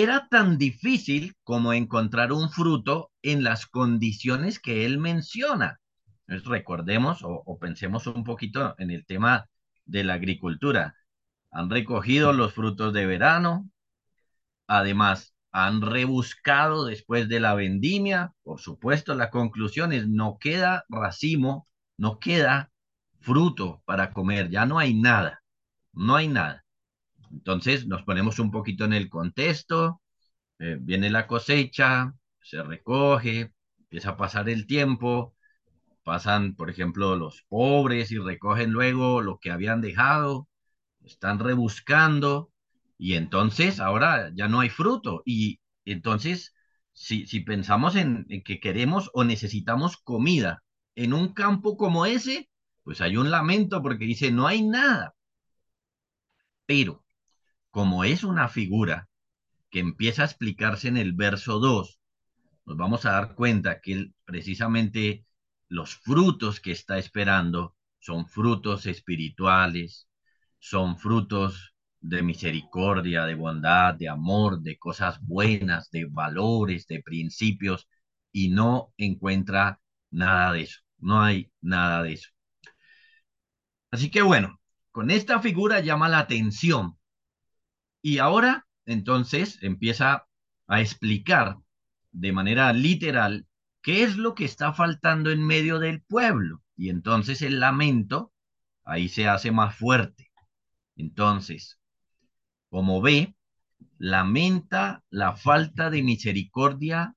era 0.00 0.28
tan 0.28 0.58
difícil 0.58 1.34
como 1.42 1.72
encontrar 1.72 2.32
un 2.32 2.50
fruto 2.50 3.10
en 3.22 3.42
las 3.42 3.66
condiciones 3.66 4.58
que 4.60 4.84
él 4.84 4.98
menciona. 4.98 5.80
Entonces, 6.26 6.48
recordemos 6.48 7.20
o, 7.22 7.58
pensemos 7.58 8.06
un 8.06 8.24
poquito 8.24 8.74
en 8.78 8.90
el 8.90 9.06
tema 9.06 9.46
de 9.84 10.04
la 10.04 10.14
agricultura. 10.14 10.94
Han 11.50 11.70
recogido 11.70 12.32
los 12.32 12.52
frutos 12.52 12.92
de 12.92 13.06
verano, 13.06 13.70
además 14.66 15.34
han 15.52 15.80
rebuscado 15.80 16.84
después 16.84 17.28
de 17.28 17.40
la 17.40 17.54
vendimia, 17.54 18.34
por 18.42 18.60
supuesto, 18.60 19.14
la 19.14 19.30
conclusión 19.30 19.92
es 19.92 20.06
no 20.06 20.36
queda 20.38 20.84
racimo, 20.90 21.66
no 21.96 22.18
queda 22.18 22.70
fruto 23.20 23.82
para 23.86 24.12
comer, 24.12 24.50
ya 24.50 24.66
no 24.66 24.78
hay 24.78 24.94
nada 24.94 25.42
no 25.96 26.14
hay 26.14 26.28
nada. 26.28 26.65
Entonces 27.36 27.86
nos 27.86 28.02
ponemos 28.02 28.38
un 28.38 28.50
poquito 28.50 28.84
en 28.84 28.92
el 28.94 29.08
contexto, 29.08 30.00
eh, 30.58 30.78
viene 30.80 31.10
la 31.10 31.26
cosecha, 31.26 32.14
se 32.42 32.62
recoge, 32.62 33.52
empieza 33.78 34.10
a 34.10 34.16
pasar 34.16 34.48
el 34.48 34.66
tiempo, 34.66 35.34
pasan, 36.04 36.54
por 36.56 36.70
ejemplo, 36.70 37.16
los 37.16 37.42
pobres 37.48 38.12
y 38.12 38.18
recogen 38.18 38.70
luego 38.72 39.22
lo 39.22 39.38
que 39.38 39.50
habían 39.50 39.80
dejado, 39.82 40.48
están 41.04 41.38
rebuscando 41.40 42.52
y 42.98 43.14
entonces 43.14 43.80
ahora 43.80 44.30
ya 44.34 44.48
no 44.48 44.60
hay 44.60 44.70
fruto. 44.70 45.22
Y 45.26 45.60
entonces, 45.84 46.54
si, 46.92 47.26
si 47.26 47.40
pensamos 47.40 47.96
en, 47.96 48.26
en 48.30 48.42
que 48.42 48.60
queremos 48.60 49.10
o 49.14 49.24
necesitamos 49.24 49.96
comida 49.98 50.62
en 50.94 51.12
un 51.14 51.34
campo 51.34 51.76
como 51.76 52.06
ese, 52.06 52.48
pues 52.84 53.00
hay 53.00 53.16
un 53.16 53.30
lamento 53.30 53.82
porque 53.82 54.06
dice, 54.06 54.32
no 54.32 54.46
hay 54.46 54.62
nada. 54.62 55.14
Pero, 56.66 57.04
como 57.76 58.04
es 58.04 58.24
una 58.24 58.48
figura 58.48 59.06
que 59.68 59.80
empieza 59.80 60.22
a 60.22 60.24
explicarse 60.24 60.88
en 60.88 60.96
el 60.96 61.12
verso 61.12 61.58
2, 61.58 62.00
nos 62.64 62.76
vamos 62.78 63.04
a 63.04 63.10
dar 63.10 63.34
cuenta 63.34 63.82
que 63.82 64.12
precisamente 64.24 65.26
los 65.68 65.94
frutos 65.94 66.58
que 66.58 66.72
está 66.72 66.96
esperando 66.96 67.76
son 67.98 68.26
frutos 68.28 68.86
espirituales, 68.86 70.08
son 70.58 70.96
frutos 70.96 71.74
de 72.00 72.22
misericordia, 72.22 73.26
de 73.26 73.34
bondad, 73.34 73.92
de 73.92 74.08
amor, 74.08 74.62
de 74.62 74.78
cosas 74.78 75.20
buenas, 75.20 75.90
de 75.90 76.06
valores, 76.06 76.86
de 76.86 77.02
principios, 77.02 77.90
y 78.32 78.48
no 78.48 78.94
encuentra 78.96 79.82
nada 80.10 80.52
de 80.52 80.62
eso. 80.62 80.80
No 80.96 81.20
hay 81.20 81.52
nada 81.60 82.02
de 82.04 82.14
eso. 82.14 82.30
Así 83.90 84.10
que 84.10 84.22
bueno, 84.22 84.62
con 84.92 85.10
esta 85.10 85.40
figura 85.40 85.80
llama 85.80 86.08
la 86.08 86.20
atención. 86.20 86.96
Y 88.06 88.18
ahora, 88.18 88.68
entonces, 88.84 89.58
empieza 89.62 90.28
a 90.68 90.80
explicar 90.80 91.58
de 92.12 92.32
manera 92.32 92.72
literal 92.72 93.48
qué 93.82 94.04
es 94.04 94.16
lo 94.16 94.36
que 94.36 94.44
está 94.44 94.72
faltando 94.72 95.32
en 95.32 95.44
medio 95.44 95.80
del 95.80 96.02
pueblo. 96.02 96.62
Y 96.76 96.90
entonces 96.90 97.42
el 97.42 97.58
lamento 97.58 98.32
ahí 98.84 99.08
se 99.08 99.26
hace 99.26 99.50
más 99.50 99.74
fuerte. 99.74 100.30
Entonces, 100.94 101.80
como 102.68 103.02
ve, 103.02 103.34
lamenta 103.98 105.02
la 105.10 105.34
falta 105.34 105.90
de 105.90 106.04
misericordia 106.04 107.16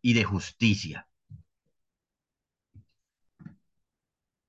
y 0.00 0.14
de 0.14 0.24
justicia. 0.24 1.06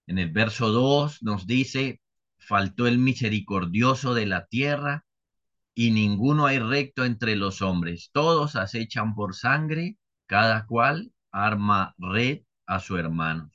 En 0.08 0.20
el 0.20 0.32
verso 0.32 0.70
2 0.70 1.22
nos 1.22 1.46
dice, 1.48 2.02
faltó 2.38 2.88
el 2.88 2.98
misericordioso 2.98 4.14
de 4.14 4.26
la 4.26 4.46
tierra, 4.46 5.04
y 5.74 5.92
ninguno 5.92 6.46
hay 6.46 6.60
recto 6.60 7.06
entre 7.06 7.36
los 7.36 7.62
hombres. 7.62 8.10
Todos 8.14 8.56
acechan 8.56 9.16
por 9.16 9.36
sangre, 9.36 9.98
cada 10.28 10.66
cual 10.66 11.12
arma 11.32 11.96
red 11.98 12.42
a 12.66 12.80
su 12.80 12.98
hermano. 12.98 13.52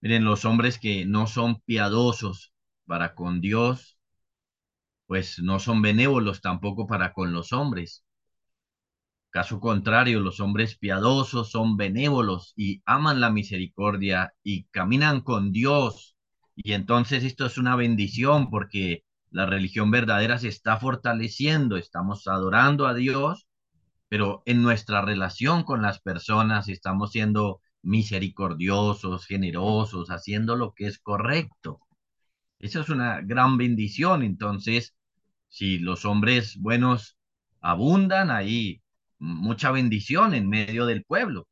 Miren, 0.00 0.24
los 0.24 0.44
hombres 0.44 0.78
que 0.78 1.04
no 1.04 1.26
son 1.26 1.60
piadosos 1.62 2.52
para 2.86 3.14
con 3.14 3.40
Dios, 3.40 3.98
pues 5.06 5.38
no 5.40 5.58
son 5.58 5.82
benévolos 5.82 6.40
tampoco 6.40 6.86
para 6.86 7.12
con 7.12 7.32
los 7.32 7.52
hombres. 7.52 8.04
Caso 9.30 9.60
contrario, 9.60 10.20
los 10.20 10.40
hombres 10.40 10.76
piadosos 10.76 11.50
son 11.50 11.76
benévolos 11.76 12.52
y 12.56 12.82
aman 12.84 13.20
la 13.20 13.30
misericordia 13.30 14.32
y 14.42 14.64
caminan 14.64 15.20
con 15.20 15.52
Dios 15.52 16.16
y 16.56 16.72
entonces 16.72 17.24
esto 17.24 17.46
es 17.46 17.56
una 17.58 17.76
bendición 17.76 18.50
porque 18.50 19.04
la 19.30 19.46
religión 19.46 19.90
verdadera 19.90 20.38
se 20.38 20.48
está 20.48 20.76
fortaleciendo, 20.78 21.76
estamos 21.76 22.26
adorando 22.26 22.86
a 22.86 22.94
Dios, 22.94 23.46
pero 24.08 24.42
en 24.44 24.62
nuestra 24.62 25.02
relación 25.02 25.62
con 25.62 25.82
las 25.82 26.00
personas 26.00 26.68
estamos 26.68 27.12
siendo 27.12 27.60
misericordiosos, 27.82 29.26
generosos, 29.26 30.10
haciendo 30.10 30.56
lo 30.56 30.74
que 30.74 30.86
es 30.86 30.98
correcto. 30.98 31.80
Esa 32.58 32.80
es 32.80 32.88
una 32.88 33.20
gran 33.22 33.56
bendición. 33.56 34.22
Entonces, 34.22 34.94
si 35.48 35.78
los 35.78 36.04
hombres 36.04 36.56
buenos 36.58 37.16
abundan, 37.60 38.30
hay 38.30 38.82
mucha 39.18 39.70
bendición 39.70 40.34
en 40.34 40.48
medio 40.48 40.86
del 40.86 41.04
pueblo. 41.04 41.46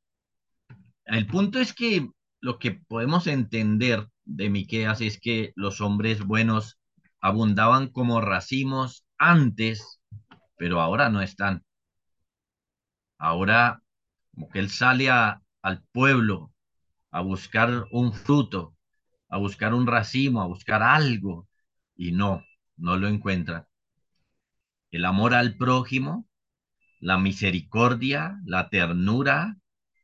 El 1.04 1.26
punto 1.26 1.58
es 1.58 1.72
que 1.72 2.08
lo 2.40 2.58
que 2.58 2.72
podemos 2.72 3.26
entender 3.26 4.08
de 4.24 4.50
Miqueas 4.50 5.00
es 5.00 5.18
que 5.18 5.52
los 5.54 5.80
hombres 5.80 6.22
buenos 6.24 6.77
abundaban 7.20 7.88
como 7.88 8.20
racimos 8.20 9.04
antes, 9.18 10.00
pero 10.56 10.80
ahora 10.80 11.08
no 11.10 11.22
están. 11.22 11.64
Ahora, 13.18 13.82
como 14.32 14.48
que 14.48 14.60
él 14.60 14.70
sale 14.70 15.10
al 15.10 15.82
pueblo 15.92 16.52
a 17.10 17.20
buscar 17.20 17.86
un 17.90 18.12
fruto, 18.12 18.76
a 19.28 19.38
buscar 19.38 19.74
un 19.74 19.86
racimo, 19.86 20.42
a 20.42 20.46
buscar 20.46 20.82
algo, 20.82 21.48
y 21.96 22.12
no, 22.12 22.44
no 22.76 22.96
lo 22.96 23.08
encuentra. 23.08 23.68
El 24.90 25.04
amor 25.04 25.34
al 25.34 25.56
prójimo, 25.56 26.26
la 27.00 27.18
misericordia, 27.18 28.40
la 28.44 28.68
ternura, 28.68 29.56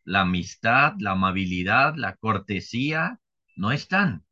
la 0.04 0.22
amistad, 0.22 0.94
la 0.98 1.12
amabilidad, 1.12 1.94
la 1.96 2.16
cortesía, 2.16 3.20
no 3.56 3.72
están. 3.72 4.24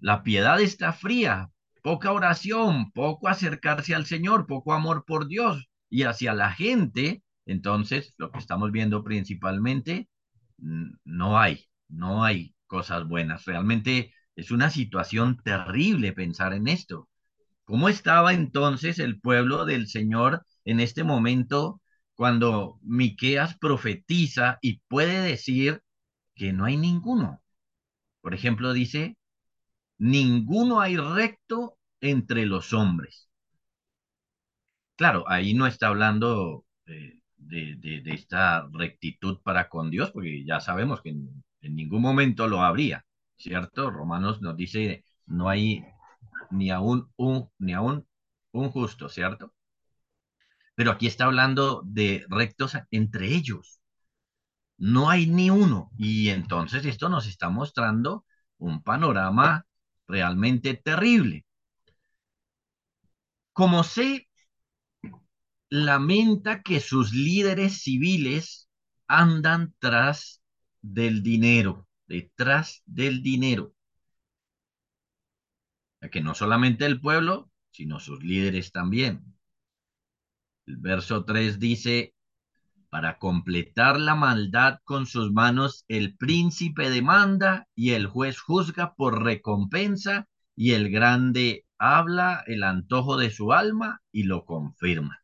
La 0.00 0.22
piedad 0.22 0.60
está 0.60 0.92
fría, 0.92 1.50
poca 1.88 2.12
oración, 2.12 2.92
poco 2.92 3.28
acercarse 3.28 3.94
al 3.94 4.04
Señor, 4.04 4.46
poco 4.46 4.74
amor 4.74 5.06
por 5.06 5.26
Dios 5.26 5.70
y 5.88 6.02
hacia 6.02 6.34
la 6.34 6.52
gente. 6.52 7.22
Entonces, 7.46 8.12
lo 8.18 8.30
que 8.30 8.38
estamos 8.40 8.72
viendo 8.72 9.02
principalmente, 9.02 10.06
no 10.58 11.38
hay, 11.38 11.64
no 11.88 12.24
hay 12.24 12.54
cosas 12.66 13.08
buenas. 13.08 13.46
Realmente 13.46 14.12
es 14.36 14.50
una 14.50 14.68
situación 14.68 15.38
terrible 15.42 16.12
pensar 16.12 16.52
en 16.52 16.68
esto. 16.68 17.08
¿Cómo 17.64 17.88
estaba 17.88 18.34
entonces 18.34 18.98
el 18.98 19.18
pueblo 19.18 19.64
del 19.64 19.88
Señor 19.88 20.44
en 20.66 20.80
este 20.80 21.04
momento 21.04 21.80
cuando 22.14 22.78
Miqueas 22.82 23.56
profetiza 23.56 24.58
y 24.60 24.82
puede 24.88 25.22
decir 25.22 25.80
que 26.34 26.52
no 26.52 26.66
hay 26.66 26.76
ninguno? 26.76 27.40
Por 28.20 28.34
ejemplo, 28.34 28.74
dice, 28.74 29.16
ninguno 29.96 30.82
hay 30.82 30.98
recto 30.98 31.77
entre 32.00 32.46
los 32.46 32.72
hombres. 32.72 33.28
Claro, 34.96 35.24
ahí 35.28 35.54
no 35.54 35.66
está 35.66 35.88
hablando 35.88 36.64
de, 36.84 37.20
de, 37.36 38.02
esta 38.06 38.68
rectitud 38.72 39.38
para 39.42 39.68
con 39.68 39.90
Dios, 39.90 40.10
porque 40.10 40.44
ya 40.44 40.60
sabemos 40.60 41.02
que 41.02 41.10
en, 41.10 41.44
ningún 41.60 42.02
momento 42.02 42.48
lo 42.48 42.62
habría, 42.62 43.04
¿cierto? 43.36 43.90
Romanos 43.90 44.40
nos 44.42 44.56
dice, 44.56 45.04
no 45.26 45.48
hay 45.48 45.84
ni 46.50 46.70
aún 46.70 47.10
un, 47.16 47.50
ni 47.58 47.72
aún 47.74 48.06
un 48.52 48.70
justo, 48.70 49.08
¿cierto? 49.08 49.54
Pero 50.74 50.92
aquí 50.92 51.06
está 51.06 51.24
hablando 51.24 51.82
de 51.84 52.24
rectos 52.28 52.76
entre 52.90 53.34
ellos. 53.34 53.80
No 54.78 55.10
hay 55.10 55.26
ni 55.26 55.50
uno. 55.50 55.90
Y 55.98 56.28
entonces 56.30 56.84
esto 56.86 57.08
nos 57.08 57.26
está 57.26 57.48
mostrando 57.50 58.24
un 58.58 58.82
panorama 58.82 59.66
realmente 60.06 60.74
terrible. 60.74 61.44
Como 63.58 63.82
se 63.82 64.28
lamenta 65.68 66.62
que 66.62 66.78
sus 66.78 67.12
líderes 67.12 67.82
civiles 67.82 68.70
andan 69.08 69.74
tras 69.80 70.44
del 70.80 71.24
dinero, 71.24 71.88
detrás 72.06 72.84
del 72.86 73.20
dinero. 73.20 73.74
Que 76.12 76.20
no 76.20 76.36
solamente 76.36 76.86
el 76.86 77.00
pueblo, 77.00 77.50
sino 77.72 77.98
sus 77.98 78.22
líderes 78.22 78.70
también. 78.70 79.24
El 80.66 80.76
verso 80.76 81.24
3 81.24 81.58
dice, 81.58 82.14
para 82.90 83.18
completar 83.18 83.98
la 83.98 84.14
maldad 84.14 84.78
con 84.84 85.04
sus 85.04 85.32
manos, 85.32 85.84
el 85.88 86.16
príncipe 86.16 86.90
demanda 86.90 87.66
y 87.74 87.90
el 87.90 88.06
juez 88.06 88.38
juzga 88.38 88.94
por 88.94 89.24
recompensa 89.24 90.28
y 90.54 90.74
el 90.74 90.92
grande 90.92 91.64
habla 91.78 92.44
el 92.46 92.62
antojo 92.62 93.16
de 93.16 93.30
su 93.30 93.52
alma 93.52 94.02
y 94.12 94.24
lo 94.24 94.44
confirma. 94.44 95.22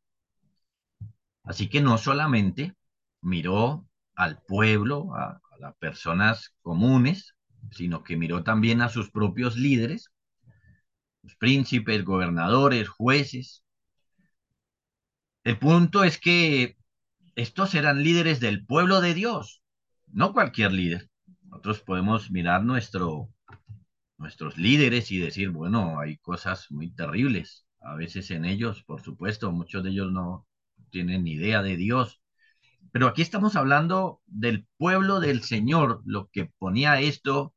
Así 1.43 1.69
que 1.69 1.81
no 1.81 1.99
solamente 1.99 2.75
miró 3.21 3.87
al 4.14 4.40
pueblo, 4.43 5.14
a, 5.14 5.40
las 5.59 5.77
personas 5.77 6.55
comunes, 6.62 7.37
sino 7.71 8.03
que 8.03 8.17
miró 8.17 8.43
también 8.43 8.83
a 8.83 8.88
sus 8.88 9.11
propios 9.11 9.57
líderes, 9.57 10.11
los 11.23 11.37
príncipes, 11.37 12.05
gobernadores, 12.05 12.88
jueces, 12.88 13.64
el 15.45 15.59
punto 15.59 16.05
es 16.05 16.19
que 16.19 16.77
estos 17.37 17.75
eran 17.75 18.03
líderes 18.03 18.40
del 18.40 18.64
pueblo 18.64 19.01
de 19.01 19.14
Dios, 19.14 19.62
no 20.07 20.33
cualquier 20.33 20.73
líder. 20.73 21.11
Nosotros 21.43 21.81
podemos 21.81 22.31
mirar 22.31 22.64
nuestro, 22.64 23.29
nuestros 24.25 24.57
líderes 24.57 25.13
y 25.13 25.19
decir, 25.19 25.51
bueno, 25.51 26.01
hay 26.01 26.17
cosas 26.17 26.71
muy 26.71 26.91
terribles. 26.91 27.67
A 27.81 27.95
veces 27.95 28.31
en 28.31 28.47
ellos, 28.47 28.83
por 28.85 29.03
supuesto, 29.03 29.53
muchos 29.53 29.85
de 29.85 29.91
ellos 29.91 30.11
no 30.11 30.47
tienen 30.91 31.27
idea 31.27 31.63
de 31.63 31.77
Dios. 31.77 32.23
Pero 32.91 33.07
aquí 33.07 33.21
estamos 33.21 33.55
hablando 33.55 34.23
del 34.27 34.67
pueblo 34.79 35.21
del 35.21 35.43
Señor, 35.43 36.03
lo 36.07 36.29
que 36.33 36.47
ponía 36.59 37.01
esto 37.01 37.55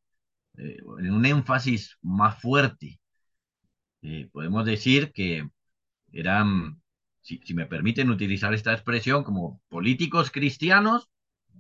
eh, 0.58 0.78
en 1.00 1.14
un 1.14 1.26
énfasis 1.26 1.98
más 2.02 2.42
fuerte. 2.42 3.00
Eh, 4.02 4.30
podemos 4.34 4.66
decir 4.66 5.14
que 5.14 5.50
eran 6.12 6.82
si, 7.22 7.54
me 7.54 7.66
permiten 7.66 8.10
utilizar 8.10 8.54
esta 8.54 8.74
expresión, 8.74 9.24
como 9.24 9.62
políticos 9.70 10.32
cristianos, 10.32 11.10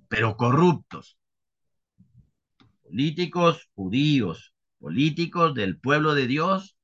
pero 0.10 0.36
corruptos. 0.36 1.17
Políticos 2.84 3.70
judíos, 3.74 4.54
políticos 4.88 5.54
del 5.54 5.78
pueblo 5.78 6.15
de 6.15 6.28
Dios, 6.28 6.78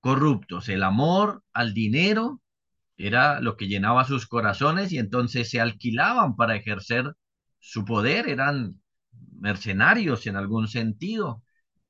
corruptos. 0.00 0.70
El 0.70 0.82
amor 0.82 1.44
al 1.52 1.74
dinero 1.74 2.40
era 2.96 3.42
lo 3.42 3.58
que 3.58 3.68
llenaba 3.68 4.06
sus 4.06 4.26
corazones 4.26 4.92
y 4.92 4.98
entonces 4.98 5.50
se 5.50 5.60
alquilaban 5.60 6.36
para 6.36 6.56
ejercer 6.56 7.14
su 7.58 7.84
poder, 7.84 8.30
eran 8.30 8.80
mercenarios 9.38 10.26
en 10.26 10.36
algún 10.36 10.68
sentido. 10.68 11.42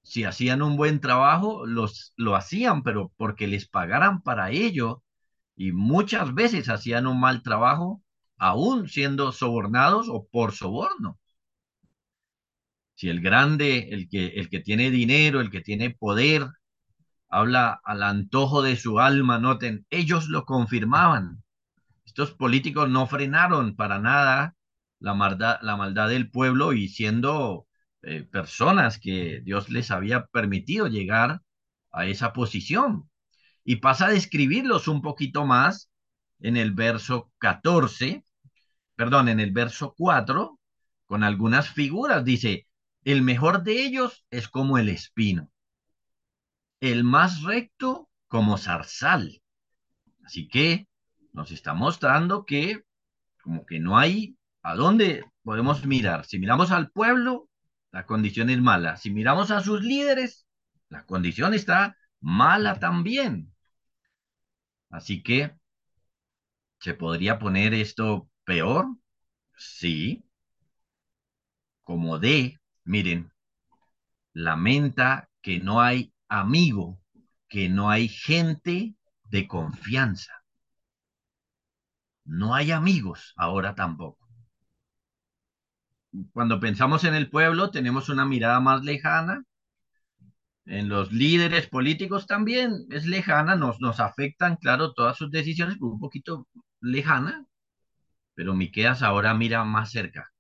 Si 0.03 0.25
hacían 0.25 0.61
un 0.61 0.77
buen 0.77 1.01
trabajo, 1.01 1.67
los, 1.67 2.15
lo 2.17 2.35
hacían, 2.35 2.83
pero 2.83 3.13
porque 3.17 3.47
les 3.47 3.69
pagaran 3.69 4.23
para 4.23 4.51
ello 4.51 5.05
y 5.55 5.71
muchas 5.71 6.35
veces 6.35 6.69
hacían 6.69 7.07
un 7.07 7.21
mal 7.21 7.45
trabajo, 7.45 8.03
aún 8.39 8.89
siendo 8.89 9.31
sobornados 9.31 10.09
o 10.11 10.27
por 10.27 10.51
soborno. 10.51 11.17
Si 12.99 13.09
el 13.09 13.21
grande, 13.21 13.91
el 13.93 14.09
que, 14.09 14.27
el 14.27 14.49
que 14.49 14.59
tiene 14.59 14.91
dinero, 14.91 15.41
el 15.41 15.53
que 15.53 15.61
tiene 15.61 15.91
poder, 15.91 16.49
habla 17.29 17.81
al 17.85 18.03
antojo 18.03 18.61
de 18.61 18.75
su 18.75 18.99
alma, 18.99 19.39
noten, 19.39 19.87
ellos 19.89 20.29
lo 20.29 20.45
confirmaban. 20.45 21.45
Estos 22.05 22.33
políticos 22.33 22.91
no 22.91 23.07
frenaron 23.07 23.77
para 23.77 24.01
nada 24.01 24.57
la 24.99 25.15
maldad, 25.15 25.59
la 25.63 25.77
maldad 25.77 26.09
del 26.09 26.29
pueblo 26.29 26.73
y 26.73 26.89
siendo 26.89 27.69
eh, 28.03 28.25
personas 28.25 28.99
que 28.99 29.43
Dios 29.45 29.69
les 29.71 29.93
había 29.93 30.27
permitido 30.27 30.89
llegar 30.89 31.41
a 31.93 32.07
esa 32.07 32.33
posición 32.33 33.09
y 33.63 33.77
pasa 33.77 34.07
a 34.07 34.11
describirlos 34.11 34.89
un 34.89 35.03
poquito 35.03 35.47
más 35.47 35.89
en 36.41 36.57
el 36.57 36.73
verso 36.73 37.31
14, 37.39 38.25
perdón, 38.97 39.29
en 39.29 39.39
el 39.39 39.53
verso 39.53 39.95
4, 39.97 40.59
con 41.07 41.23
algunas 41.23 41.69
figuras. 41.71 42.25
Dice, 42.25 42.68
el 43.05 43.23
mejor 43.23 43.63
de 43.63 43.85
ellos 43.85 44.25
es 44.31 44.49
como 44.49 44.79
el 44.79 44.89
espino, 44.89 45.51
el 46.81 47.05
más 47.05 47.43
recto 47.43 48.09
como 48.27 48.59
zarzal. 48.59 49.43
Así 50.25 50.49
que 50.49 50.89
nos 51.33 51.51
está 51.51 51.75
mostrando 51.75 52.45
que 52.45 52.83
como 53.43 53.65
que 53.65 53.81
no 53.81 53.99
hay 53.99 54.37
a 54.63 54.75
dónde 54.75 55.25
podemos 55.43 55.87
mirar. 55.87 56.27
Si 56.27 56.39
miramos 56.39 56.71
al 56.71 56.91
pueblo, 56.91 57.49
la 57.91 58.05
condición 58.05 58.51
es 58.51 58.61
mala. 58.61 58.97
Si 58.97 59.11
miramos 59.11 59.51
a 59.51 59.63
sus 59.63 59.83
líderes, 59.83 60.47
la 60.89 61.07
condición 61.07 61.55
está 61.55 61.97
mala 62.21 62.79
también. 62.79 63.55
Así 64.91 65.23
que, 65.23 65.57
¿se 66.81 66.95
podría 66.95 67.39
poner 67.39 67.75
esto 67.75 68.29
peor? 68.45 68.87
Sí. 69.57 70.25
Como 71.83 72.19
de, 72.19 72.58
miren, 72.89 73.31
lamenta 74.33 75.29
que 75.43 75.61
no 75.61 75.81
hay 75.81 76.13
amigo, 76.29 77.01
que 77.49 77.69
no 77.69 77.91
hay 77.91 78.09
gente 78.09 78.95
de 79.25 79.47
confianza. 79.47 80.33
No 82.25 82.55
hay 82.55 82.71
amigos 82.73 83.35
ahora 83.37 83.75
tampoco. 83.75 84.27
cuando 86.33 86.59
pensamos 86.59 87.05
en 87.05 87.15
el 87.15 87.31
pueblo, 87.31 87.71
tenemos 87.71 88.09
una 88.09 88.25
mirada 88.25 88.61
más 88.61 88.83
lejana. 88.83 89.45
En 90.65 90.89
los 90.89 91.13
líderes 91.13 91.67
políticos 91.69 92.27
también 92.27 92.87
es 92.91 93.07
lejana, 93.07 93.57
nos, 93.57 94.01
afectan, 94.01 94.57
claro, 94.57 94.93
todas 94.95 95.17
sus 95.17 95.31
decisiones, 95.31 95.77
un 95.81 95.99
poquito 96.01 96.49
lejana, 96.81 97.45
pero 98.35 98.55
Miqueas 98.55 99.03
ahora 99.03 99.35
mira 99.35 99.65
más 99.65 99.91
cerca 99.91 100.33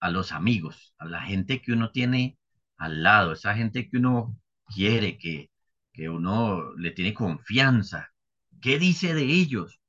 a 0.00 0.10
los 0.10 0.32
amigos, 0.32 0.94
a 0.98 1.04
la 1.04 1.22
gente 1.22 1.60
que 1.62 1.72
uno 1.72 1.90
tiene 1.90 2.38
al 2.76 3.02
lado, 3.02 3.32
esa 3.32 3.54
gente 3.54 3.88
que 3.88 3.98
uno 3.98 4.36
quiere, 4.66 5.18
que, 5.18 5.50
que 5.92 6.08
uno 6.08 6.74
le 6.76 6.90
tiene 6.92 7.14
confianza. 7.14 8.10
¿Qué 8.60 8.78
dice 8.78 9.14
de 9.14 9.24
ellos? 9.24 9.80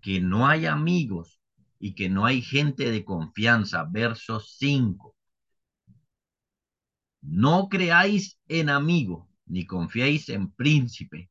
Que 0.00 0.20
no 0.20 0.48
hay 0.48 0.66
amigos 0.66 1.40
y 1.78 1.94
que 1.94 2.08
no 2.08 2.26
hay 2.26 2.42
gente 2.42 2.90
de 2.90 3.04
confianza. 3.04 3.84
Verso 3.88 4.40
5. 4.40 5.14
No 7.20 7.68
creáis 7.68 8.38
en 8.48 8.68
amigo, 8.68 9.28
ni 9.46 9.64
confiéis 9.64 10.28
en 10.28 10.50
príncipe. 10.50 11.30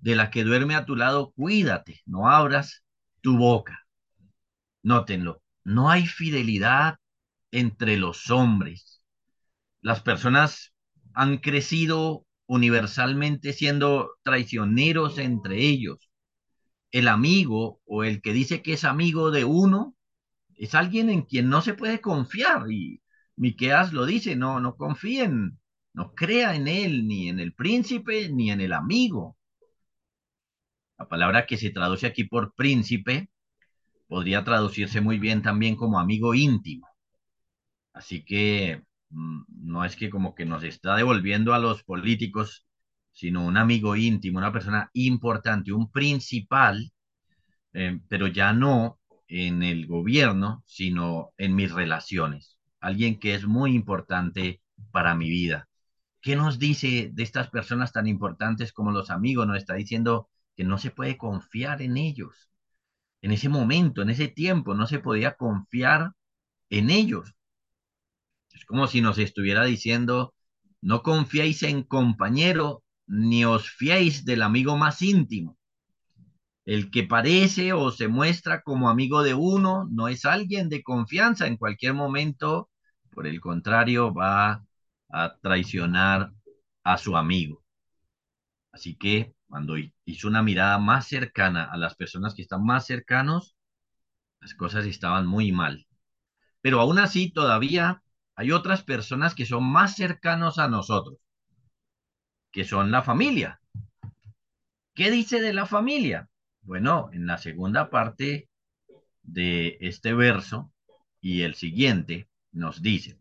De 0.00 0.14
la 0.14 0.30
que 0.30 0.44
duerme 0.44 0.74
a 0.74 0.86
tu 0.86 0.96
lado, 0.96 1.32
cuídate, 1.32 2.00
no 2.06 2.28
abras 2.28 2.84
tu 3.20 3.36
boca. 3.36 3.86
Nótenlo, 4.82 5.42
no 5.64 5.90
hay 5.90 6.06
fidelidad 6.06 6.98
entre 7.50 7.96
los 7.96 8.30
hombres. 8.30 9.02
Las 9.80 10.02
personas 10.02 10.74
han 11.14 11.38
crecido 11.38 12.26
universalmente 12.46 13.52
siendo 13.52 14.10
traicioneros 14.22 15.18
entre 15.18 15.58
ellos. 15.58 16.10
El 16.90 17.08
amigo 17.08 17.80
o 17.84 18.04
el 18.04 18.22
que 18.22 18.32
dice 18.32 18.62
que 18.62 18.72
es 18.74 18.84
amigo 18.84 19.30
de 19.30 19.44
uno 19.44 19.94
es 20.56 20.74
alguien 20.74 21.10
en 21.10 21.22
quien 21.22 21.48
no 21.48 21.62
se 21.62 21.74
puede 21.74 22.00
confiar 22.00 22.70
y 22.70 23.02
Miqueas 23.36 23.92
lo 23.92 24.04
dice, 24.06 24.34
no 24.34 24.58
no 24.60 24.76
confíen, 24.76 25.60
no 25.94 26.12
crea 26.14 26.56
en 26.56 26.66
él 26.66 27.06
ni 27.06 27.28
en 27.28 27.38
el 27.38 27.54
príncipe 27.54 28.28
ni 28.30 28.50
en 28.50 28.60
el 28.60 28.72
amigo. 28.72 29.36
La 30.98 31.08
palabra 31.08 31.46
que 31.46 31.56
se 31.56 31.70
traduce 31.70 32.06
aquí 32.08 32.24
por 32.24 32.54
príncipe 32.54 33.30
podría 34.08 34.42
traducirse 34.42 35.00
muy 35.00 35.18
bien 35.18 35.42
también 35.42 35.76
como 35.76 36.00
amigo 36.00 36.34
íntimo. 36.34 36.87
Así 37.98 38.24
que 38.24 38.82
mm, 39.10 39.42
no 39.48 39.84
es 39.84 39.96
que 39.96 40.08
como 40.10 40.34
que 40.36 40.46
nos 40.46 40.62
está 40.62 40.96
devolviendo 40.96 41.52
a 41.52 41.58
los 41.58 41.82
políticos, 41.82 42.64
sino 43.12 43.44
un 43.44 43.56
amigo 43.56 43.96
íntimo, 43.96 44.38
una 44.38 44.52
persona 44.52 44.88
importante, 44.92 45.72
un 45.72 45.90
principal, 45.90 46.92
eh, 47.72 48.00
pero 48.08 48.28
ya 48.28 48.52
no 48.52 49.00
en 49.26 49.64
el 49.64 49.86
gobierno, 49.86 50.62
sino 50.66 51.32
en 51.38 51.56
mis 51.56 51.72
relaciones. 51.72 52.58
Alguien 52.80 53.18
que 53.18 53.34
es 53.34 53.46
muy 53.46 53.74
importante 53.74 54.62
para 54.92 55.16
mi 55.16 55.28
vida. 55.28 55.68
¿Qué 56.20 56.36
nos 56.36 56.58
dice 56.60 57.10
de 57.12 57.22
estas 57.24 57.50
personas 57.50 57.92
tan 57.92 58.06
importantes 58.06 58.72
como 58.72 58.92
los 58.92 59.10
amigos? 59.10 59.46
Nos 59.48 59.58
está 59.58 59.74
diciendo 59.74 60.28
que 60.56 60.64
no 60.64 60.78
se 60.78 60.92
puede 60.92 61.16
confiar 61.18 61.82
en 61.82 61.96
ellos. 61.96 62.50
En 63.22 63.32
ese 63.32 63.48
momento, 63.48 64.02
en 64.02 64.10
ese 64.10 64.28
tiempo, 64.28 64.74
no 64.74 64.86
se 64.86 65.00
podía 65.00 65.34
confiar 65.34 66.12
en 66.70 66.90
ellos. 66.90 67.34
Como 68.68 68.86
si 68.86 69.00
nos 69.00 69.16
estuviera 69.16 69.64
diciendo, 69.64 70.34
no 70.82 71.02
confiéis 71.02 71.62
en 71.62 71.82
compañero, 71.82 72.84
ni 73.06 73.46
os 73.46 73.70
fiéis 73.70 74.26
del 74.26 74.42
amigo 74.42 74.76
más 74.76 75.00
íntimo. 75.00 75.56
El 76.66 76.90
que 76.90 77.04
parece 77.04 77.72
o 77.72 77.90
se 77.90 78.08
muestra 78.08 78.60
como 78.60 78.90
amigo 78.90 79.22
de 79.22 79.32
uno 79.32 79.88
no 79.90 80.06
es 80.08 80.26
alguien 80.26 80.68
de 80.68 80.82
confianza. 80.82 81.46
En 81.46 81.56
cualquier 81.56 81.94
momento, 81.94 82.68
por 83.10 83.26
el 83.26 83.40
contrario, 83.40 84.12
va 84.12 84.62
a 85.08 85.36
traicionar 85.40 86.30
a 86.84 86.98
su 86.98 87.16
amigo. 87.16 87.64
Así 88.70 88.96
que 88.96 89.32
cuando 89.48 89.76
hizo 90.04 90.28
una 90.28 90.42
mirada 90.42 90.78
más 90.78 91.08
cercana 91.08 91.64
a 91.64 91.78
las 91.78 91.94
personas 91.94 92.34
que 92.34 92.42
están 92.42 92.66
más 92.66 92.84
cercanos, 92.84 93.56
las 94.40 94.52
cosas 94.52 94.84
estaban 94.84 95.26
muy 95.26 95.52
mal. 95.52 95.86
Pero 96.60 96.80
aún 96.82 96.98
así, 96.98 97.30
todavía 97.30 98.02
hay 98.38 98.52
otras 98.52 98.84
personas 98.84 99.34
que 99.34 99.44
son 99.46 99.64
más 99.64 99.96
cercanos 99.96 100.60
a 100.60 100.68
nosotros, 100.68 101.18
que 102.52 102.64
son 102.64 102.92
la 102.92 103.02
familia. 103.02 103.60
¿Qué 104.94 105.10
dice 105.10 105.40
de 105.40 105.52
la 105.52 105.66
familia? 105.66 106.28
Bueno, 106.60 107.10
en 107.12 107.26
la 107.26 107.38
segunda 107.38 107.90
parte 107.90 108.48
de 109.22 109.76
este 109.80 110.14
verso 110.14 110.72
y 111.20 111.42
el 111.42 111.56
siguiente 111.56 112.28
nos 112.52 112.80
dice, 112.80 113.18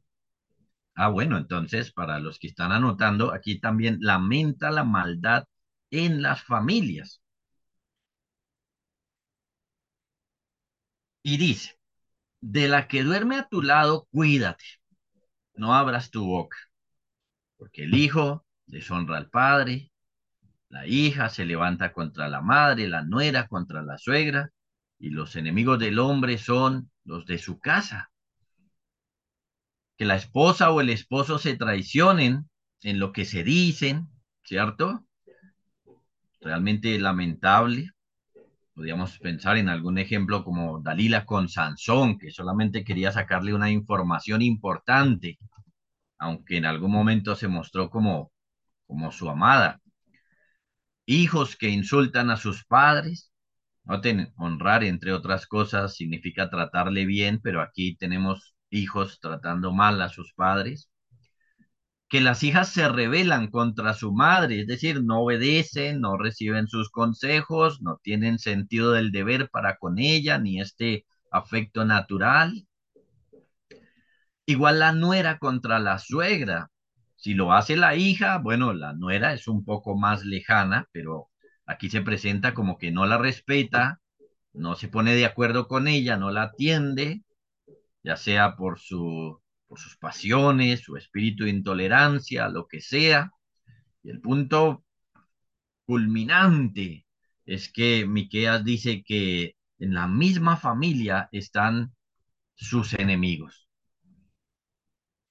ah, 0.93 1.07
bueno, 1.07 1.37
entonces 1.39 1.91
para 1.91 2.19
los 2.19 2.37
que 2.37 2.45
están 2.45 2.71
anotando, 2.71 3.33
aquí 3.33 3.59
también 3.59 3.97
lamenta 4.01 4.69
la 4.69 4.83
maldad 4.83 5.45
en 5.89 6.21
las 6.21 6.43
familias. 6.43 7.23
Y 11.23 11.37
dice, 11.37 11.79
de 12.39 12.67
la 12.67 12.87
que 12.87 13.03
duerme 13.03 13.37
a 13.37 13.47
tu 13.49 13.63
lado, 13.63 14.07
cuídate, 14.11 14.76
no 15.57 15.73
abras 15.73 16.09
tu 16.11 16.25
boca, 16.25 16.57
porque 17.57 17.83
el 17.83 17.95
hijo 17.95 18.45
deshonra 18.65 19.17
al 19.17 19.29
padre, 19.29 19.91
la 20.69 20.85
hija 20.85 21.29
se 21.29 21.45
levanta 21.45 21.93
contra 21.93 22.27
la 22.27 22.41
madre, 22.41 22.87
la 22.87 23.03
nuera 23.03 23.47
contra 23.47 23.81
la 23.81 23.97
suegra, 23.97 24.51
y 24.99 25.09
los 25.09 25.35
enemigos 25.35 25.79
del 25.79 25.99
hombre 25.99 26.37
son 26.37 26.91
los 27.05 27.25
de 27.25 27.37
su 27.37 27.59
casa. 27.59 28.11
Que 29.97 30.05
la 30.05 30.15
esposa 30.15 30.71
o 30.71 30.81
el 30.81 30.89
esposo 30.89 31.39
se 31.39 31.55
traicionen 31.55 32.49
en 32.81 32.99
lo 32.99 33.11
que 33.11 33.25
se 33.25 33.43
dicen, 33.43 34.07
¿cierto? 34.43 35.05
Realmente 36.41 36.99
lamentable. 36.99 37.91
Podríamos 38.73 39.17
pensar 39.17 39.57
en 39.57 39.69
algún 39.69 39.97
ejemplo 39.97 40.43
como 40.43 40.79
Dalila 40.81 41.25
con 41.25 41.49
Sansón, 41.49 42.19
que 42.19 42.29
solamente 42.29 42.83
quería 42.83 43.11
sacarle 43.11 43.53
una 43.53 43.71
información 43.71 44.41
importante, 44.41 45.39
aunque 46.19 46.57
en 46.57 46.65
algún 46.65 46.91
momento 46.91 47.35
se 47.35 47.47
mostró 47.47 47.89
como, 47.89 48.31
como 48.87 49.11
su 49.11 49.29
amada 49.29 49.81
hijos 51.07 51.55
que 51.57 51.69
insultan 51.69 52.29
a 52.29 52.37
sus 52.37 52.65
padres. 52.65 53.31
Noten, 53.85 54.33
honrar, 54.37 54.83
entre 54.83 55.13
otras 55.13 55.47
cosas, 55.47 55.95
significa 55.95 56.49
tratarle 56.49 57.05
bien, 57.05 57.39
pero 57.41 57.61
aquí 57.61 57.95
tenemos 57.97 58.55
hijos 58.69 59.19
tratando 59.21 59.73
mal 59.73 60.01
a 60.01 60.09
sus 60.09 60.33
padres. 60.33 60.91
Que 62.09 62.21
las 62.21 62.43
hijas 62.43 62.69
se 62.69 62.87
rebelan 62.89 63.49
contra 63.49 63.93
su 63.93 64.13
madre, 64.13 64.61
es 64.61 64.67
decir, 64.67 65.03
no 65.03 65.21
obedecen, 65.21 66.01
no 66.01 66.17
reciben 66.17 66.67
sus 66.67 66.89
consejos, 66.89 67.81
no 67.81 67.99
tienen 68.03 68.39
sentido 68.39 68.91
del 68.91 69.11
deber 69.11 69.49
para 69.49 69.77
con 69.77 69.99
ella, 69.99 70.37
ni 70.37 70.59
este 70.61 71.05
afecto 71.31 71.85
natural. 71.85 72.66
Igual 74.47 74.79
la 74.79 74.93
nuera 74.93 75.39
contra 75.39 75.77
la 75.77 75.99
suegra, 75.99 76.71
si 77.17 77.33
lo 77.33 77.51
hace 77.51 77.75
la 77.75 77.95
hija, 77.95 78.37
bueno, 78.37 78.73
la 78.73 78.93
nuera 78.93 79.33
es 79.33 79.47
un 79.49 79.65
poco 79.65 79.97
más 79.97 80.23
lejana, 80.23 80.87
pero 80.93 81.29
aquí 81.65 81.89
se 81.89 82.01
presenta 82.01 82.53
como 82.53 82.77
que 82.77 82.89
no 82.89 83.05
la 83.05 83.17
respeta, 83.17 83.99
no 84.53 84.75
se 84.75 84.87
pone 84.87 85.15
de 85.15 85.25
acuerdo 85.25 85.67
con 85.67 85.89
ella, 85.89 86.15
no 86.15 86.31
la 86.31 86.43
atiende, 86.43 87.23
ya 88.03 88.15
sea 88.15 88.55
por, 88.55 88.79
su, 88.79 89.41
por 89.67 89.79
sus 89.79 89.97
pasiones, 89.97 90.79
su 90.81 90.95
espíritu 90.95 91.43
de 91.43 91.49
intolerancia, 91.49 92.47
lo 92.47 92.67
que 92.67 92.79
sea. 92.79 93.31
Y 94.01 94.11
el 94.11 94.21
punto 94.21 94.85
culminante 95.85 97.05
es 97.45 97.71
que 97.71 98.05
Miqueas 98.05 98.63
dice 98.63 99.03
que 99.03 99.55
en 99.79 99.93
la 99.93 100.07
misma 100.07 100.55
familia 100.55 101.27
están 101.33 101.93
sus 102.55 102.93
enemigos. 102.93 103.66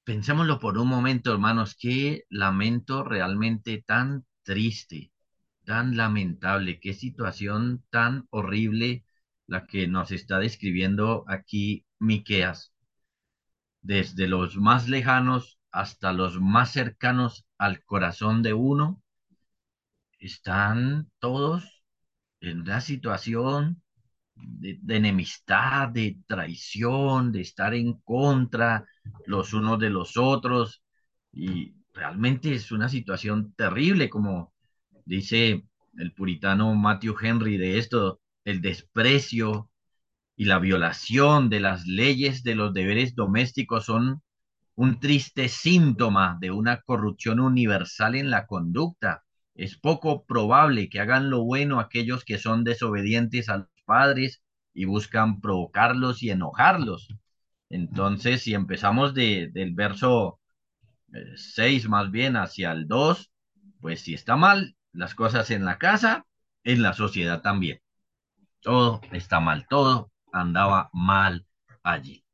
Pensémoslo 0.06 0.60
por 0.60 0.78
un 0.78 0.86
momento, 0.86 1.32
hermanos, 1.32 1.74
qué 1.74 2.26
lamento 2.30 3.02
realmente 3.02 3.82
tan 3.84 4.24
triste, 4.44 5.10
tan 5.64 5.96
lamentable, 5.96 6.78
qué 6.78 6.94
situación 6.94 7.84
tan 7.90 8.28
horrible 8.30 9.04
la 9.48 9.66
que 9.66 9.88
nos 9.88 10.12
está 10.12 10.38
describiendo 10.38 11.24
aquí 11.26 11.86
Miqueas. 11.98 12.72
Desde 13.82 14.28
los 14.28 14.56
más 14.56 14.88
lejanos 14.88 15.58
hasta 15.72 16.12
los 16.12 16.40
más 16.40 16.70
cercanos 16.70 17.44
al 17.58 17.82
corazón 17.84 18.44
de 18.44 18.54
uno, 18.54 19.02
están 20.20 21.10
todos 21.18 21.82
en 22.38 22.60
una 22.60 22.80
situación 22.80 23.82
de, 24.36 24.78
enemistad, 24.96 25.88
de 25.88 26.18
traición, 26.26 27.32
de 27.32 27.40
estar 27.40 27.74
en 27.74 27.94
contra 28.00 28.86
los 29.26 29.52
unos 29.52 29.78
de 29.78 29.90
los 29.90 30.16
otros. 30.16 30.82
Y 31.32 31.74
realmente 31.92 32.54
es 32.54 32.72
una 32.72 32.88
situación 32.88 33.54
terrible, 33.54 34.08
como 34.10 34.52
dice 35.04 35.64
el 35.98 36.12
puritano 36.12 36.74
Matthew 36.74 37.16
Henry 37.20 37.56
de 37.56 37.78
esto, 37.78 38.20
el 38.44 38.60
desprecio 38.60 39.70
y 40.36 40.44
la 40.44 40.58
violación 40.58 41.48
de 41.48 41.60
las 41.60 41.86
leyes 41.86 42.42
de 42.42 42.54
los 42.54 42.74
deberes 42.74 43.14
domésticos 43.14 43.86
son 43.86 44.22
un 44.74 45.00
triste 45.00 45.48
síntoma 45.48 46.36
de 46.40 46.50
una 46.50 46.82
corrupción 46.82 47.40
universal 47.40 48.14
en 48.14 48.30
la 48.30 48.46
conducta. 48.46 49.24
Es 49.54 49.78
poco 49.78 50.26
probable 50.26 50.90
que 50.90 51.00
hagan 51.00 51.30
lo 51.30 51.44
bueno 51.44 51.80
aquellos 51.80 52.24
que 52.24 52.38
son 52.38 52.62
desobedientes 52.62 53.48
a 53.48 53.66
padres 53.86 54.42
y 54.74 54.84
buscan 54.84 55.40
provocarlos 55.40 56.22
y 56.22 56.30
enojarlos. 56.30 57.08
Entonces, 57.70 58.42
si 58.42 58.54
empezamos 58.54 59.14
de, 59.14 59.48
del 59.52 59.74
verso 59.74 60.40
6 61.36 61.88
más 61.88 62.10
bien 62.10 62.36
hacia 62.36 62.72
el 62.72 62.86
2, 62.86 63.30
pues 63.80 64.00
si 64.00 64.14
está 64.14 64.36
mal 64.36 64.76
las 64.92 65.14
cosas 65.14 65.50
en 65.50 65.64
la 65.64 65.78
casa, 65.78 66.26
en 66.64 66.82
la 66.82 66.92
sociedad 66.92 67.42
también. 67.42 67.80
Todo 68.60 69.00
está 69.12 69.40
mal, 69.40 69.66
todo 69.68 70.12
andaba 70.32 70.90
mal 70.92 71.46
allí. 71.82 72.24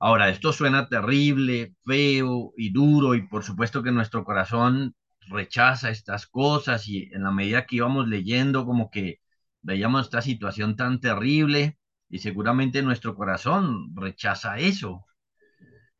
Ahora, 0.00 0.28
esto 0.28 0.52
suena 0.52 0.88
terrible, 0.88 1.74
feo 1.84 2.52
y 2.56 2.72
duro 2.72 3.14
y 3.14 3.26
por 3.26 3.42
supuesto 3.44 3.82
que 3.82 3.90
nuestro 3.90 4.24
corazón 4.24 4.94
rechaza 5.28 5.90
estas 5.90 6.26
cosas 6.26 6.88
y 6.88 7.10
en 7.12 7.24
la 7.24 7.32
medida 7.32 7.66
que 7.66 7.76
íbamos 7.76 8.08
leyendo 8.08 8.64
como 8.64 8.90
que 8.90 9.20
veíamos 9.62 10.06
esta 10.06 10.22
situación 10.22 10.76
tan 10.76 11.00
terrible 11.00 11.78
y 12.08 12.18
seguramente 12.18 12.82
nuestro 12.82 13.14
corazón 13.14 13.94
rechaza 13.94 14.58
eso. 14.58 15.06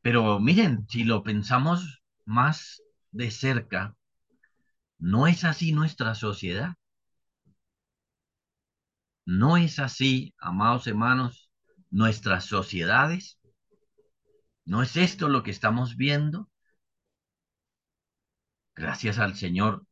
Pero 0.00 0.40
miren, 0.40 0.86
si 0.88 1.04
lo 1.04 1.22
pensamos 1.22 2.02
más 2.24 2.82
de 3.10 3.30
cerca, 3.30 3.96
no 4.98 5.26
es 5.26 5.44
así 5.44 5.72
nuestra 5.72 6.14
sociedad. 6.14 6.74
No 9.24 9.56
es 9.56 9.78
así, 9.78 10.34
amados 10.38 10.86
hermanos, 10.86 11.50
nuestras 11.90 12.46
sociedades. 12.46 13.38
¿No 14.64 14.82
es 14.82 14.96
esto 14.96 15.28
lo 15.28 15.42
que 15.42 15.50
estamos 15.50 15.96
viendo? 15.96 16.48
Gracias 18.74 19.18
al 19.18 19.34
Señor, 19.34 19.84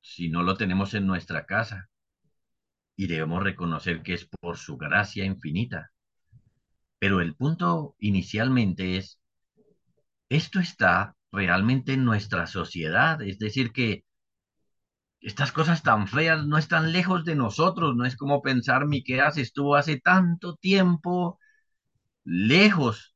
si 0.00 0.28
no 0.28 0.42
lo 0.42 0.56
tenemos 0.56 0.94
en 0.94 1.06
nuestra 1.06 1.44
casa, 1.44 1.88
y 2.96 3.06
debemos 3.06 3.42
reconocer 3.42 4.02
que 4.02 4.14
es 4.14 4.26
por 4.40 4.56
su 4.56 4.76
gracia 4.76 5.24
infinita. 5.24 5.90
Pero 6.98 7.20
el 7.20 7.34
punto 7.34 7.94
inicialmente 7.98 8.96
es, 8.96 9.20
esto 10.28 10.60
está 10.60 11.14
realmente 11.30 11.92
en 11.92 12.04
nuestra 12.04 12.46
sociedad, 12.46 13.20
es 13.22 13.38
decir, 13.38 13.72
que 13.72 14.04
estas 15.20 15.52
cosas 15.52 15.82
tan 15.82 16.08
feas 16.08 16.46
no 16.46 16.58
están 16.58 16.92
lejos 16.92 17.24
de 17.24 17.34
nosotros, 17.34 17.96
no 17.96 18.04
es 18.06 18.16
como 18.16 18.42
pensar 18.42 18.86
Miqueas 18.86 19.38
estuvo 19.38 19.74
hace 19.76 20.00
tanto 20.00 20.56
tiempo 20.56 21.38
lejos 22.24 23.14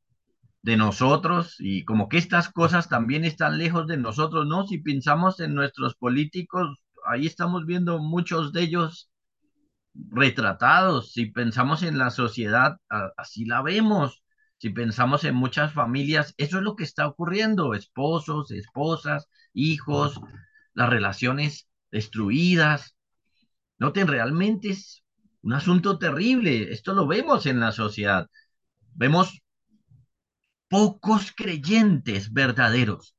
de 0.63 0.77
nosotros 0.77 1.57
y 1.59 1.85
como 1.85 2.09
que 2.09 2.19
estas 2.19 2.51
cosas 2.51 2.89
también 2.89 3.25
están 3.25 3.59
lejos 3.59 3.87
de 3.87 3.97
nosotros, 3.97 4.47
¿no? 4.47 4.67
Si 4.67 4.79
pensamos 4.79 5.41
en 5.41 5.55
nuestros 5.55 5.95
políticos, 5.97 6.79
ahí 7.07 7.27
estamos 7.27 7.67
viendo 7.67 7.99
muchos 7.99 8.53
de 8.53 8.63
ellos 8.63 9.10
retratados. 9.95 11.13
Si 11.13 11.27
pensamos 11.27 11.83
en 11.83 11.99
la 11.99 12.11
sociedad, 12.11 12.79
así 13.17 13.45
la 13.45 13.63
vemos. 13.63 14.23
Si 14.59 14.71
pensamos 14.71 15.25
en 15.25 15.35
muchas 15.35 15.73
familias, 15.73 16.35
eso 16.37 16.59
es 16.59 16.63
lo 16.63 16.77
que 16.77 16.85
está 16.85 17.07
ocurriendo. 17.07 17.75
Esposos, 17.75 18.51
esposas, 18.51 19.29
hijos, 19.55 20.21
las 20.75 20.91
relaciones 20.91 21.69
destruidas. 21.91 22.97
Noten, 23.79 24.07
realmente 24.07 24.71
es 24.71 25.05
un 25.43 25.55
asunto 25.55 25.99
terrible. 25.99 26.73
Esto 26.73 26.93
lo 26.93 27.07
vemos 27.07 27.47
en 27.47 27.61
la 27.61 27.73
sociedad. 27.73 28.29
Vemos 28.95 29.41
pocos 30.69 31.33
creyentes 31.37 32.33
verdaderos. 32.33 33.15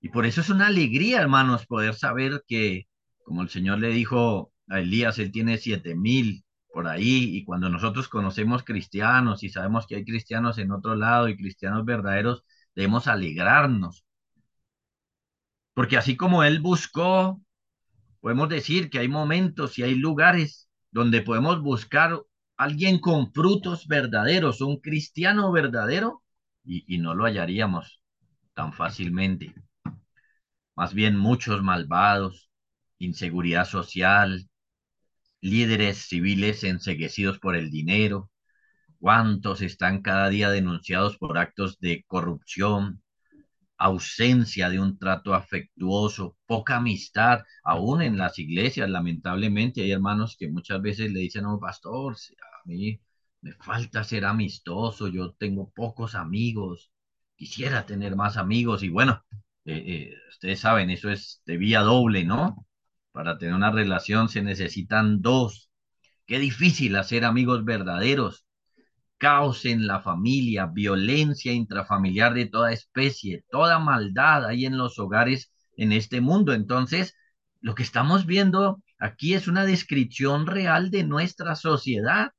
Y 0.00 0.08
por 0.08 0.26
eso 0.26 0.40
es 0.40 0.50
una 0.50 0.68
alegría, 0.68 1.20
hermanos, 1.20 1.66
poder 1.66 1.94
saber 1.94 2.44
que, 2.46 2.86
como 3.24 3.42
el 3.42 3.48
Señor 3.48 3.78
le 3.78 3.88
dijo 3.88 4.52
Elías, 4.68 5.18
él 5.18 5.32
tiene 5.32 5.58
siete 5.58 5.94
mil 5.94 6.44
por 6.72 6.88
ahí, 6.88 7.36
y 7.36 7.44
cuando 7.44 7.70
nosotros 7.70 8.08
conocemos 8.08 8.62
cristianos 8.64 9.42
y 9.42 9.48
sabemos 9.48 9.86
que 9.86 9.96
hay 9.96 10.04
cristianos 10.04 10.58
en 10.58 10.72
otro 10.72 10.94
lado 10.94 11.28
y 11.28 11.36
cristianos 11.36 11.84
verdaderos, 11.84 12.44
debemos 12.74 13.06
alegrarnos. 13.08 14.04
Porque 15.74 15.96
así 15.96 16.16
como 16.16 16.42
él 16.44 16.60
buscó, 16.60 17.40
podemos 18.20 18.48
decir 18.48 18.90
que 18.90 18.98
hay 18.98 19.08
momentos 19.08 19.78
y 19.78 19.84
hay 19.84 19.94
lugares 19.94 20.68
donde 20.90 21.22
podemos 21.22 21.60
buscar 21.62 22.20
alguien 22.56 22.98
con 22.98 23.32
frutos 23.32 23.86
verdaderos, 23.86 24.60
un 24.60 24.80
cristiano 24.80 25.52
verdadero, 25.52 26.22
y 26.64 26.98
no 26.98 27.14
lo 27.14 27.24
hallaríamos 27.24 28.00
tan 28.54 28.72
fácilmente. 28.72 29.54
Más 30.74 30.94
bien 30.94 31.16
muchos 31.16 31.62
malvados, 31.62 32.50
inseguridad 32.98 33.66
social, 33.66 34.48
líderes 35.46 35.98
civiles 36.08 36.64
enseguecidos 36.64 37.38
por 37.38 37.56
el 37.56 37.70
dinero, 37.70 38.30
cuántos 39.00 39.62
están 39.62 40.02
cada 40.02 40.28
día 40.28 40.50
denunciados 40.50 41.18
por 41.18 41.38
actos 41.38 41.78
de 41.80 42.04
corrupción, 42.06 43.02
ausencia 43.78 44.70
de 44.70 44.80
un 44.80 44.98
trato 44.98 45.34
afectuoso, 45.34 46.36
poca 46.46 46.76
amistad, 46.76 47.40
aún 47.62 48.02
en 48.02 48.18
las 48.18 48.38
iglesias, 48.38 48.88
lamentablemente. 48.90 49.82
Hay 49.82 49.92
hermanos 49.92 50.36
que 50.38 50.48
muchas 50.48 50.80
veces 50.82 51.12
le 51.12 51.20
dicen 51.20 51.46
un 51.46 51.60
pastor, 51.60 52.14
a 52.14 52.68
mí 52.68 53.00
me 53.42 53.52
falta 53.54 54.04
ser 54.04 54.24
amistoso, 54.24 55.08
yo 55.08 55.32
tengo 55.34 55.70
pocos 55.70 56.14
amigos, 56.14 56.90
quisiera 57.36 57.86
tener 57.86 58.16
más 58.16 58.36
amigos 58.36 58.82
y 58.82 58.88
bueno, 58.88 59.24
eh, 59.64 59.84
eh, 59.86 60.14
ustedes 60.30 60.60
saben, 60.60 60.90
eso 60.90 61.10
es 61.10 61.42
de 61.46 61.56
vía 61.58 61.80
doble, 61.80 62.24
¿no? 62.24 62.65
Para 63.16 63.38
tener 63.38 63.54
una 63.54 63.70
relación 63.70 64.28
se 64.28 64.42
necesitan 64.42 65.22
dos. 65.22 65.70
Qué 66.26 66.38
difícil 66.38 66.96
hacer 66.96 67.24
amigos 67.24 67.64
verdaderos 67.64 68.44
caos 69.16 69.64
en 69.64 69.86
la 69.86 70.02
familia, 70.02 70.66
violencia 70.66 71.50
intrafamiliar 71.54 72.34
de 72.34 72.44
toda 72.44 72.72
especie, 72.72 73.42
toda 73.50 73.78
maldad 73.78 74.44
hay 74.44 74.66
en 74.66 74.76
los 74.76 74.98
hogares 74.98 75.50
en 75.78 75.92
este 75.92 76.20
mundo. 76.20 76.52
Entonces, 76.52 77.14
lo 77.62 77.74
que 77.74 77.84
estamos 77.84 78.26
viendo 78.26 78.82
aquí 78.98 79.32
es 79.32 79.48
una 79.48 79.64
descripción 79.64 80.46
real 80.46 80.90
de 80.90 81.04
nuestra 81.04 81.54
sociedad. 81.54 82.32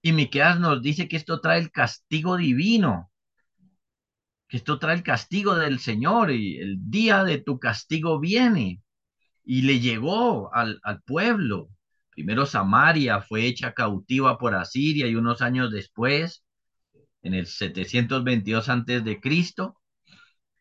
Y 0.00 0.12
Miqueas 0.12 0.60
nos 0.60 0.80
dice 0.80 1.08
que 1.08 1.16
esto 1.16 1.42
trae 1.42 1.58
el 1.60 1.70
castigo 1.70 2.38
divino, 2.38 3.12
que 4.48 4.56
esto 4.56 4.78
trae 4.78 4.96
el 4.96 5.02
castigo 5.02 5.56
del 5.56 5.78
Señor 5.78 6.30
y 6.30 6.56
el 6.56 6.78
día 6.88 7.22
de 7.22 7.36
tu 7.36 7.58
castigo 7.58 8.18
viene. 8.18 8.80
Y 9.44 9.62
le 9.62 9.80
llegó 9.80 10.54
al, 10.54 10.80
al 10.82 11.02
pueblo. 11.02 11.68
Primero 12.10 12.46
Samaria 12.46 13.20
fue 13.22 13.46
hecha 13.46 13.72
cautiva 13.72 14.38
por 14.38 14.54
Asiria 14.54 15.06
y 15.06 15.14
unos 15.14 15.42
años 15.42 15.70
después, 15.70 16.44
en 17.22 17.34
el 17.34 17.46
722 17.46 18.68
antes 18.68 19.04
de 19.04 19.20
Cristo 19.20 19.76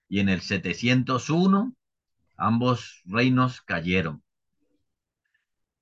y 0.07 0.19
en 0.19 0.29
el 0.29 0.41
701, 0.41 1.75
ambos 2.37 3.01
reinos 3.05 3.61
cayeron. 3.61 4.23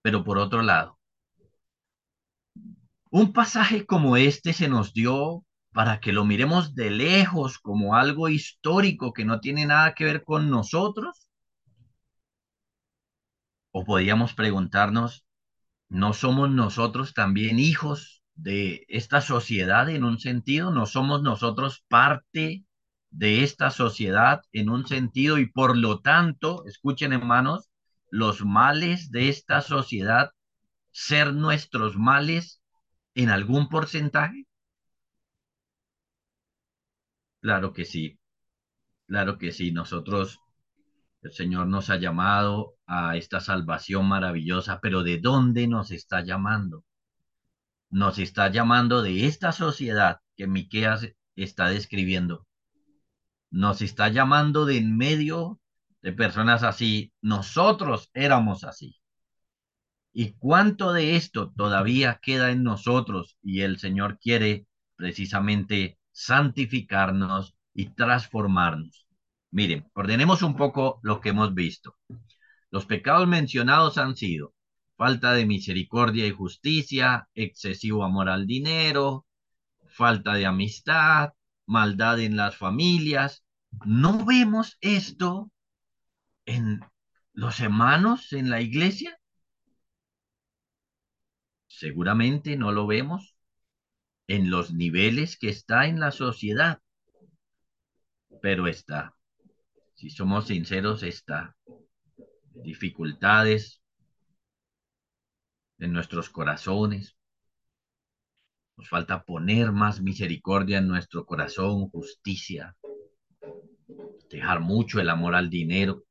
Pero 0.02 0.24
por 0.24 0.38
otro 0.38 0.62
lado, 0.62 1.00
un 3.12 3.34
pasaje 3.34 3.86
como 3.86 4.18
este 4.18 4.54
se 4.54 4.68
nos 4.68 4.94
dio 4.94 5.44
para 5.72 6.00
que 6.00 6.14
lo 6.14 6.26
miremos 6.26 6.76
de 6.76 6.92
lejos 6.92 7.58
como 7.60 7.96
algo 7.96 8.30
histórico 8.30 9.14
que 9.14 9.26
no 9.26 9.40
tiene 9.40 9.66
nada 9.66 9.94
que 9.96 10.06
ver 10.06 10.24
con 10.24 10.50
nosotros. 10.50 11.28
O 13.72 13.84
podríamos 13.86 14.34
preguntarnos, 14.34 15.26
¿No 15.90 16.14
somos 16.14 16.52
nosotros 16.52 17.16
también 17.16 17.58
hijos 17.58 18.22
de 18.36 18.86
esta 18.90 19.22
sociedad 19.22 19.90
en 19.90 20.04
un 20.04 20.20
sentido? 20.20 20.70
¿No 20.72 20.86
somos 20.86 21.24
nosotros 21.24 21.84
parte 21.88 22.64
de 23.10 23.44
esta 23.44 23.72
sociedad 23.72 24.44
en 24.52 24.70
un 24.70 24.88
sentido? 24.88 25.40
Y 25.40 25.48
por 25.48 25.76
lo 25.76 26.00
tanto, 26.00 26.64
escuchen 26.68 27.12
hermanos, 27.12 27.72
los 28.12 28.46
males 28.46 29.10
de 29.10 29.30
esta 29.30 29.62
sociedad 29.62 30.32
ser 30.92 31.34
nuestros 31.34 31.98
males 31.98 32.62
en 33.16 33.30
algún 33.30 33.68
porcentaje? 33.68 34.46
Claro 37.42 37.74
que 37.74 37.86
sí, 37.86 38.20
claro 39.08 39.38
que 39.38 39.52
sí. 39.52 39.72
Nosotros 39.72 40.40
el 41.24 41.32
Señor 41.34 41.68
nos 41.68 41.90
ha 41.90 41.98
llamado 41.98 42.76
a 42.90 43.16
esta 43.16 43.40
salvación 43.40 44.08
maravillosa, 44.08 44.80
pero 44.82 45.04
¿de 45.04 45.20
dónde 45.20 45.68
nos 45.68 45.92
está 45.92 46.24
llamando? 46.24 46.84
Nos 47.92 48.18
está 48.18 48.50
llamando 48.50 49.04
de 49.04 49.28
esta 49.28 49.52
sociedad 49.52 50.22
que 50.36 50.48
Miqueas 50.48 51.08
está 51.36 51.70
describiendo. 51.70 52.48
Nos 53.52 53.84
está 53.84 54.10
llamando 54.10 54.66
de 54.66 54.78
en 54.78 54.98
medio 54.98 55.60
de 56.02 56.14
personas 56.14 56.64
así. 56.64 57.14
Nosotros 57.22 58.10
éramos 58.16 58.64
así. 58.64 59.00
¿Y 60.12 60.34
cuánto 60.34 60.92
de 60.92 61.16
esto 61.16 61.54
todavía 61.56 62.20
queda 62.24 62.50
en 62.50 62.64
nosotros? 62.64 63.38
Y 63.44 63.62
el 63.62 63.78
Señor 63.78 64.18
quiere 64.20 64.66
precisamente 64.96 66.00
santificarnos 66.12 67.56
y 67.72 67.90
transformarnos. 67.92 69.06
Miren, 69.52 69.88
ordenemos 69.94 70.42
un 70.42 70.56
poco 70.56 71.00
lo 71.04 71.22
que 71.22 71.30
hemos 71.30 71.54
visto. 71.54 71.96
Los 72.72 72.86
pecados 72.86 73.28
mencionados 73.28 73.98
han 73.98 74.16
sido 74.16 74.54
falta 75.00 75.32
de 75.32 75.46
misericordia 75.46 76.28
y 76.28 76.32
justicia, 76.32 77.30
excesivo 77.34 78.04
amor 78.04 78.28
al 78.28 78.46
dinero, 78.46 79.26
falta 79.88 80.34
de 80.34 80.46
amistad, 80.46 81.30
maldad 81.66 82.20
en 82.20 82.36
las 82.36 82.58
familias. 82.58 83.46
¿No 83.86 84.26
vemos 84.26 84.78
esto 84.82 85.54
en 86.46 86.82
los 87.32 87.62
hermanos 87.62 88.34
en 88.34 88.50
la 88.50 88.60
iglesia? 88.60 89.18
Seguramente 91.68 92.58
no 92.58 92.74
lo 92.74 92.86
vemos 92.86 93.38
en 94.28 94.50
los 94.50 94.74
niveles 94.74 95.38
que 95.38 95.48
está 95.48 95.88
en 95.88 96.02
la 96.02 96.12
sociedad, 96.12 96.82
pero 98.42 98.68
está. 98.68 99.16
Si 99.96 100.10
somos 100.10 100.48
sinceros, 100.48 101.04
está. 101.04 101.56
Dificultades 102.64 103.82
en 105.80 105.94
nuestros 105.94 106.30
corazones. 106.30 107.16
Nos 108.78 108.88
falta 108.88 109.24
poner 109.24 109.72
más 109.72 110.02
misericordia 110.02 110.78
en 110.78 110.88
nuestro 110.88 111.26
corazón, 111.26 111.90
justicia, 111.90 112.78
dejar 114.30 114.60
mucho 114.62 115.00
el 115.00 115.10
amor 115.10 115.36
al 115.36 115.50
dinero. 115.50 116.04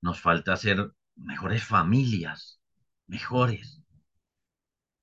Nos 0.00 0.20
falta 0.20 0.56
ser 0.56 0.92
mejores 1.16 1.64
familias, 1.64 2.60
mejores. 3.06 3.82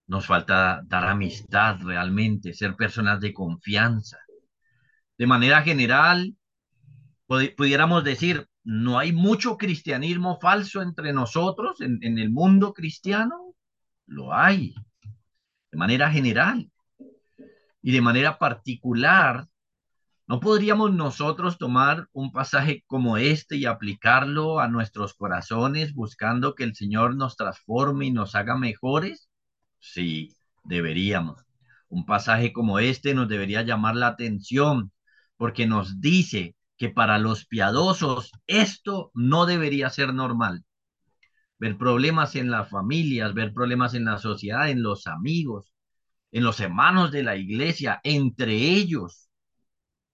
Nos 0.07 0.27
falta 0.27 0.81
dar 0.85 1.05
amistad 1.05 1.79
realmente, 1.81 2.53
ser 2.53 2.75
personas 2.75 3.19
de 3.19 3.33
confianza. 3.33 4.19
De 5.17 5.27
manera 5.27 5.61
general, 5.61 6.35
pudiéramos 7.25 8.03
decir, 8.03 8.47
no 8.65 8.97
hay 8.97 9.13
mucho 9.13 9.57
cristianismo 9.57 10.39
falso 10.39 10.81
entre 10.81 11.13
nosotros 11.13 11.79
en, 11.81 12.17
el 12.17 12.31
mundo 12.31 12.73
cristiano. 12.73 13.53
Lo 14.07 14.33
hay, 14.33 14.73
de 15.71 15.77
manera 15.77 16.11
general. 16.11 16.71
Y 17.83 17.91
de 17.91 18.01
manera 18.01 18.39
particular, 18.39 19.47
¿no 20.25 20.39
podríamos 20.39 20.91
nosotros 20.91 21.59
tomar 21.59 22.07
un 22.11 22.31
pasaje 22.31 22.83
como 22.87 23.17
este 23.17 23.55
y 23.55 23.65
aplicarlo 23.67 24.59
a 24.59 24.67
nuestros 24.67 25.13
corazones 25.13 25.93
buscando 25.93 26.55
que 26.55 26.63
el 26.63 26.73
Señor 26.75 27.15
nos 27.15 27.37
transforme 27.37 28.07
y 28.07 28.11
nos 28.11 28.33
haga 28.33 28.57
mejores? 28.57 29.29
Sí, 29.79 30.35
deberíamos. 30.63 31.45
Un 31.87 32.03
pasaje 32.07 32.51
como 32.51 32.79
este 32.79 33.13
nos 33.13 33.29
debería 33.29 33.61
llamar 33.61 33.95
la 33.95 34.07
atención 34.07 34.91
porque 35.37 35.67
nos 35.67 36.01
dice 36.01 36.55
que 36.77 36.89
para 36.89 37.17
los 37.17 37.45
piadosos 37.45 38.31
esto 38.47 39.11
no 39.13 39.45
debería 39.45 39.89
ser 39.89 40.13
normal. 40.13 40.63
Ver 41.57 41.77
problemas 41.77 42.35
en 42.35 42.51
las 42.51 42.69
familias, 42.69 43.33
ver 43.33 43.53
problemas 43.53 43.93
en 43.93 44.05
la 44.05 44.17
sociedad, 44.17 44.69
en 44.69 44.83
los 44.83 45.07
amigos, 45.07 45.71
en 46.31 46.43
los 46.43 46.59
hermanos 46.59 47.11
de 47.11 47.23
la 47.23 47.37
iglesia, 47.37 48.01
entre 48.03 48.53
ellos, 48.55 49.29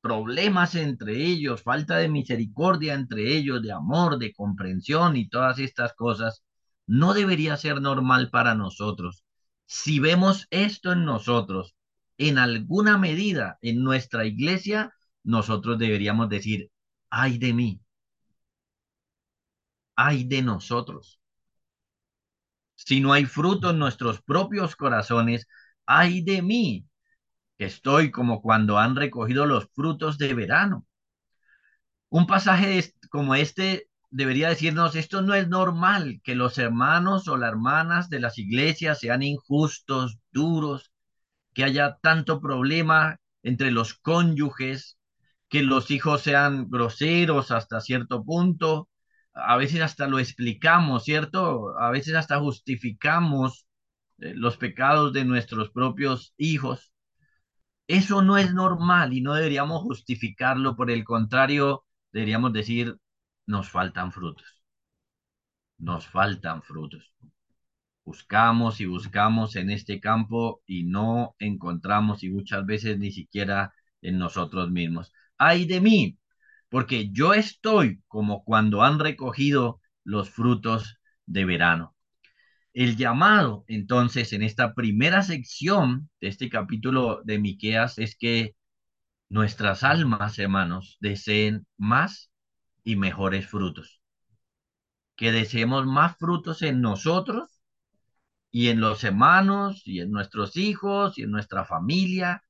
problemas 0.01 0.75
entre 0.75 1.15
ellos, 1.15 1.63
falta 1.63 1.97
de 1.97 2.09
misericordia 2.09 2.93
entre 2.93 3.35
ellos, 3.35 3.61
de 3.61 3.71
amor, 3.71 4.19
de 4.19 4.33
comprensión 4.33 5.17
y 5.17 5.29
todas 5.29 5.59
estas 5.59 5.93
cosas, 5.93 6.43
no 6.87 7.13
debería 7.13 7.57
ser 7.57 7.81
normal 7.81 8.29
para 8.29 8.55
nosotros. 8.55 9.23
Si 9.65 9.99
vemos 9.99 10.47
esto 10.49 10.91
en 10.91 11.05
nosotros, 11.05 11.75
en 12.17 12.37
alguna 12.37 12.97
medida 12.97 13.57
en 13.61 13.83
nuestra 13.83 14.25
iglesia, 14.25 14.93
nosotros 15.23 15.77
deberíamos 15.79 16.29
decir, 16.29 16.71
ay 17.09 17.37
de 17.37 17.53
mí, 17.53 17.81
ay 19.95 20.23
de 20.25 20.41
nosotros. 20.41 21.19
Si 22.75 22.99
no 22.99 23.13
hay 23.13 23.25
fruto 23.25 23.69
en 23.69 23.79
nuestros 23.79 24.21
propios 24.21 24.75
corazones, 24.75 25.47
ay 25.85 26.21
de 26.23 26.41
mí, 26.41 26.85
que 27.57 27.65
estoy 27.65 28.11
como 28.11 28.41
cuando 28.41 28.79
han 28.79 28.95
recogido 28.95 29.45
los 29.45 29.67
frutos 29.75 30.17
de 30.17 30.33
verano. 30.33 30.85
Un 32.09 32.25
pasaje 32.27 32.93
como 33.09 33.35
este 33.35 33.87
debería 34.09 34.49
decirnos, 34.49 34.95
esto 34.95 35.21
no 35.21 35.33
es 35.33 35.47
normal, 35.47 36.21
que 36.23 36.35
los 36.35 36.57
hermanos 36.57 37.27
o 37.27 37.37
las 37.37 37.51
hermanas 37.51 38.09
de 38.09 38.19
las 38.19 38.37
iglesias 38.37 38.99
sean 38.99 39.23
injustos, 39.23 40.19
duros, 40.31 40.91
que 41.53 41.63
haya 41.63 41.97
tanto 42.01 42.41
problema 42.41 43.17
entre 43.43 43.71
los 43.71 43.93
cónyuges, 43.93 44.97
que 45.51 45.63
los 45.63 45.91
hijos 45.91 46.21
sean 46.23 46.69
groseros 46.69 47.51
hasta 47.51 47.81
cierto 47.81 48.23
punto, 48.23 48.89
a 49.33 49.57
veces 49.57 49.81
hasta 49.81 50.07
lo 50.07 50.19
explicamos, 50.19 51.03
¿cierto? 51.05 51.77
A 51.79 51.91
veces 51.91 52.15
hasta 52.15 52.39
justificamos 52.39 53.67
eh, 54.19 54.33
los 54.35 54.57
pecados 54.57 55.13
de 55.13 55.25
nuestros 55.25 55.71
propios 55.71 56.33
hijos. 56.37 56.93
Eso 57.87 58.21
no 58.21 58.37
es 58.37 58.53
normal 58.53 59.13
y 59.13 59.21
no 59.21 59.33
deberíamos 59.35 59.81
justificarlo, 59.83 60.75
por 60.75 60.91
el 60.91 61.03
contrario, 61.03 61.85
deberíamos 62.13 62.53
decir, 62.53 62.97
nos 63.45 63.69
faltan 63.69 64.11
frutos. 64.13 64.63
Nos 65.79 66.07
faltan 66.07 66.61
frutos. 66.63 67.13
Buscamos 68.05 68.79
y 68.81 68.85
buscamos 68.85 69.55
en 69.57 69.69
este 69.69 69.99
campo 69.99 70.61
y 70.65 70.83
no 70.83 71.35
encontramos 71.39 72.23
y 72.23 72.29
muchas 72.29 72.65
veces 72.65 72.97
ni 72.99 73.11
siquiera 73.11 73.73
en 74.01 74.17
nosotros 74.17 74.71
mismos. 74.71 75.11
Ay 75.43 75.65
de 75.65 75.81
mí, 75.81 76.19
porque 76.69 77.09
yo 77.11 77.33
estoy 77.33 78.03
como 78.07 78.43
cuando 78.43 78.83
han 78.83 78.99
recogido 78.99 79.81
los 80.03 80.29
frutos 80.29 80.99
de 81.25 81.45
verano. 81.45 81.95
El 82.73 82.95
llamado, 82.95 83.65
entonces, 83.67 84.33
en 84.33 84.43
esta 84.43 84.75
primera 84.75 85.23
sección 85.23 86.11
de 86.21 86.27
este 86.27 86.47
capítulo 86.47 87.21
de 87.23 87.39
Miqueas 87.39 87.97
es 87.97 88.15
que 88.15 88.55
nuestras 89.29 89.83
almas, 89.83 90.37
hermanos, 90.37 90.97
deseen 90.99 91.65
más 91.75 92.31
y 92.83 92.95
mejores 92.95 93.47
frutos. 93.47 93.99
Que 95.15 95.31
deseemos 95.31 95.87
más 95.87 96.17
frutos 96.19 96.61
en 96.61 96.81
nosotros 96.81 97.61
y 98.51 98.67
en 98.67 98.79
los 98.79 99.03
hermanos 99.03 99.81
y 99.85 100.01
en 100.01 100.11
nuestros 100.11 100.55
hijos 100.55 101.17
y 101.17 101.23
en 101.23 101.31
nuestra 101.31 101.65
familia. 101.65 102.43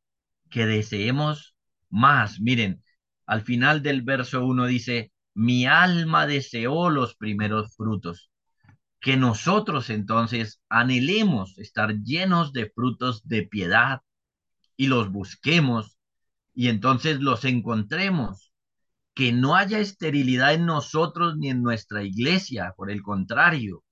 Que 0.49 0.65
deseemos 0.65 1.50
más. 1.91 2.39
Miren, 2.39 2.83
al 3.25 3.43
final 3.43 3.83
del 3.83 4.01
verso 4.01 4.45
1 4.45 4.65
dice, 4.65 5.11
mi 5.33 5.65
alma 5.65 6.27
deseó 6.27 6.89
los 6.89 7.15
primeros 7.15 7.75
frutos. 7.75 8.31
Que 8.99 9.17
nosotros 9.17 9.89
entonces 9.89 10.61
anhelemos 10.69 11.57
estar 11.57 11.95
llenos 12.01 12.53
de 12.53 12.69
frutos 12.69 13.27
de 13.27 13.43
piedad 13.43 14.01
y 14.77 14.87
los 14.87 15.11
busquemos 15.11 15.97
y 16.53 16.67
entonces 16.67 17.19
los 17.19 17.45
encontremos 17.45 18.51
que 19.13 19.31
no 19.33 19.55
haya 19.55 19.79
esterilidad 19.79 20.53
en 20.53 20.65
nosotros 20.65 21.37
ni 21.37 21.49
en 21.49 21.61
nuestra 21.61 22.03
iglesia, 22.03 22.73
por 22.77 22.89
el 22.89 23.01
contrario, 23.01 23.83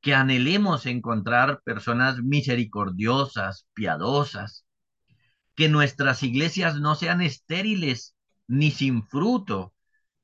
que 0.00 0.14
anhelemos 0.14 0.86
encontrar 0.86 1.60
personas 1.64 2.18
misericordiosas, 2.22 3.66
piadosas, 3.74 4.64
que 5.60 5.68
nuestras 5.68 6.22
iglesias 6.22 6.80
no 6.80 6.94
sean 6.94 7.20
estériles 7.20 8.16
ni 8.48 8.70
sin 8.70 9.06
fruto, 9.06 9.74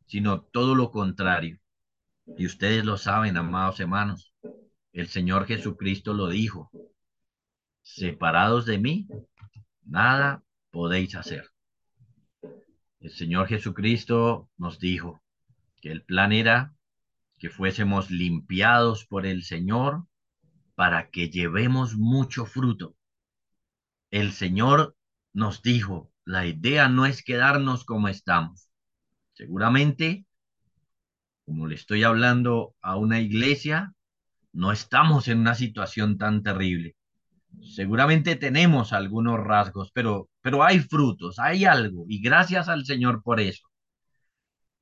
sino 0.07 0.40
todo 0.40 0.75
lo 0.75 0.90
contrario. 0.90 1.61
Y 2.38 2.46
ustedes 2.46 2.87
lo 2.87 2.96
saben, 2.96 3.37
amados 3.37 3.79
hermanos, 3.79 4.33
el 4.94 5.09
Señor 5.09 5.44
Jesucristo 5.44 6.14
lo 6.14 6.29
dijo, 6.29 6.70
separados 7.82 8.64
de 8.64 8.78
mí, 8.78 9.09
nada 9.84 10.43
podéis 10.70 11.14
hacer. 11.14 11.51
El 13.01 13.11
Señor 13.11 13.47
Jesucristo 13.47 14.49
nos 14.57 14.80
dijo 14.80 15.22
que 15.82 15.93
el 15.93 16.03
plan 16.03 16.32
era 16.32 16.74
que 17.37 17.51
fuésemos 17.51 18.11
limpiados 18.11 19.05
por 19.05 19.26
el 19.26 19.43
Señor 19.43 20.07
para 20.74 21.11
que 21.11 21.28
llevemos 21.28 21.95
mucho 21.95 22.47
fruto. 22.47 22.97
El 24.11 24.32
Señor 24.32 24.95
nos 25.37 25.61
dijo, 25.61 26.11
la 26.24 26.47
idea 26.47 26.89
no 26.89 27.05
es 27.05 27.22
quedarnos 27.22 27.84
como 27.84 28.09
estamos. 28.09 28.70
Seguramente, 29.34 30.24
como 31.45 31.66
le 31.66 31.74
estoy 31.74 32.05
hablando 32.05 32.74
a 32.80 32.97
una 32.97 33.20
iglesia, 33.20 33.93
no 34.55 34.72
estamos 34.72 35.28
en 35.28 35.41
una 35.41 35.55
situación 35.55 36.16
tan 36.16 36.43
terrible. 36.43 36.97
Seguramente 37.61 38.37
tenemos 38.37 38.95
algunos 38.95 39.39
rasgos, 39.39 39.91
pero, 39.93 40.30
pero 40.41 40.64
hay 40.64 40.80
frutos, 40.80 41.39
hay 41.39 41.66
algo, 41.66 42.07
y 42.09 42.22
gracias 42.22 42.70
al 42.70 42.87
Señor 42.87 43.22
por 43.22 43.39
eso. 43.39 43.68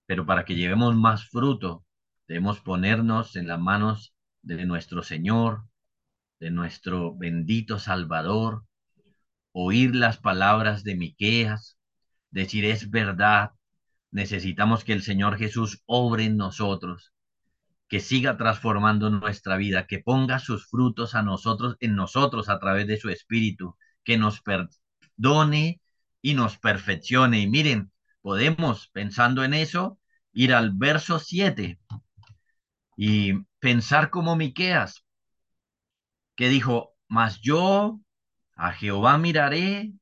Pero 0.07 0.25
para 0.25 0.45
que 0.45 0.55
llevemos 0.55 0.95
más 0.95 1.29
fruto, 1.29 1.85
debemos 2.29 2.61
ponernos 2.61 3.35
en 3.35 3.49
las 3.49 3.59
manos 3.59 4.15
de 4.43 4.65
nuestro 4.67 5.03
Señor, 5.03 5.65
de 6.39 6.53
nuestro 6.53 7.13
bendito 7.17 7.81
Salvador, 7.81 8.63
oír 9.55 9.95
las 9.95 10.19
palabras 10.19 10.83
de 10.83 10.97
Miqueas, 10.97 11.79
decir 12.31 12.65
es 12.65 12.91
verdad, 12.91 13.53
necesitamos 14.11 14.83
que 14.83 14.93
el 14.93 15.03
Señor 15.03 15.39
Jesús 15.39 15.83
obre 15.87 16.25
en 16.25 16.37
nosotros, 16.37 17.13
que 17.89 18.01
siga 18.01 18.37
transformando 18.37 19.11
nuestra 19.11 19.57
vida, 19.57 19.87
que 19.87 20.01
ponga 20.01 20.41
sus 20.41 20.69
frutos 20.69 21.15
a 21.15 21.23
nosotros, 21.23 21.77
en 21.79 21.95
nosotros 21.95 22.49
a 22.49 22.59
través 22.59 22.89
de 22.89 22.97
su 22.97 23.11
Espíritu, 23.11 23.77
que 24.03 24.19
nos 24.19 24.43
perdone 24.43 25.81
y 26.21 26.35
nos 26.35 26.59
perfeccione. 26.59 27.39
Y 27.41 27.47
miren, 27.47 27.93
podemos, 28.23 28.89
pensando 28.89 29.45
en 29.45 29.55
eso, 29.55 30.01
ir 30.33 30.53
al 30.53 30.73
verso 30.73 31.21
7 31.21 31.79
y 32.97 33.35
pensar 33.61 34.11
como 34.11 34.35
Miqueas, 34.35 35.05
que 36.35 36.49
dijo, 36.49 36.97
mas 37.07 37.41
yo 37.41 38.01
a 38.57 38.73
Jehová 38.73 39.19
miraré, 39.19 39.93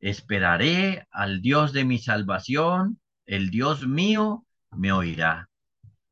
esperaré 0.00 1.06
al 1.10 1.42
Dios 1.42 1.72
de 1.72 1.84
mi 1.84 1.98
salvación, 1.98 3.00
el 3.26 3.50
Dios 3.50 3.86
mío 3.86 4.46
me 4.70 4.92
oirá. 4.92 5.50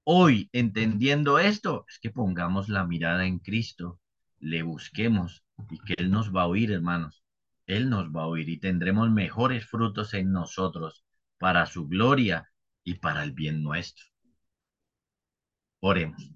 Hoy, 0.04 0.48
entendiendo 0.52 1.38
esto, 1.38 1.84
es 1.88 1.98
que 1.98 2.10
pongamos 2.10 2.68
la 2.68 2.84
mirada 2.84 3.26
en 3.26 3.38
Cristo, 3.38 4.00
le 4.38 4.62
busquemos 4.62 5.42
y 5.70 5.78
que 5.78 5.94
Él 5.96 6.10
nos 6.10 6.34
va 6.34 6.42
a 6.42 6.46
oír, 6.46 6.70
hermanos. 6.70 7.24
Él 7.66 7.90
nos 7.90 8.08
va 8.14 8.22
a 8.22 8.26
oír 8.26 8.48
y 8.48 8.58
tendremos 8.58 9.10
mejores 9.10 9.66
frutos 9.66 10.14
en 10.14 10.30
nosotros 10.32 11.04
para 11.38 11.66
su 11.66 11.88
gloria 11.88 12.50
y 12.84 12.94
para 12.94 13.24
el 13.24 13.32
bien 13.32 13.62
nuestro. 13.62 14.04
Oremos. 15.80 16.30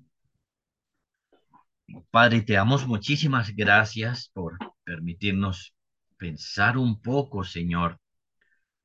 Padre, 2.11 2.43
te 2.43 2.55
damos 2.55 2.87
muchísimas 2.87 3.55
gracias 3.55 4.31
por 4.33 4.59
permitirnos 4.91 5.77
pensar 6.17 6.77
un 6.77 7.01
poco, 7.01 7.45
Señor, 7.45 8.01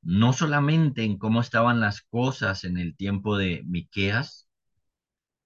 no 0.02 0.32
solamente 0.32 1.02
en 1.02 1.18
cómo 1.18 1.40
estaban 1.40 1.80
las 1.80 2.00
cosas 2.00 2.62
en 2.62 2.78
el 2.78 2.94
tiempo 2.94 3.36
de 3.36 3.64
Miqueas, 3.66 4.48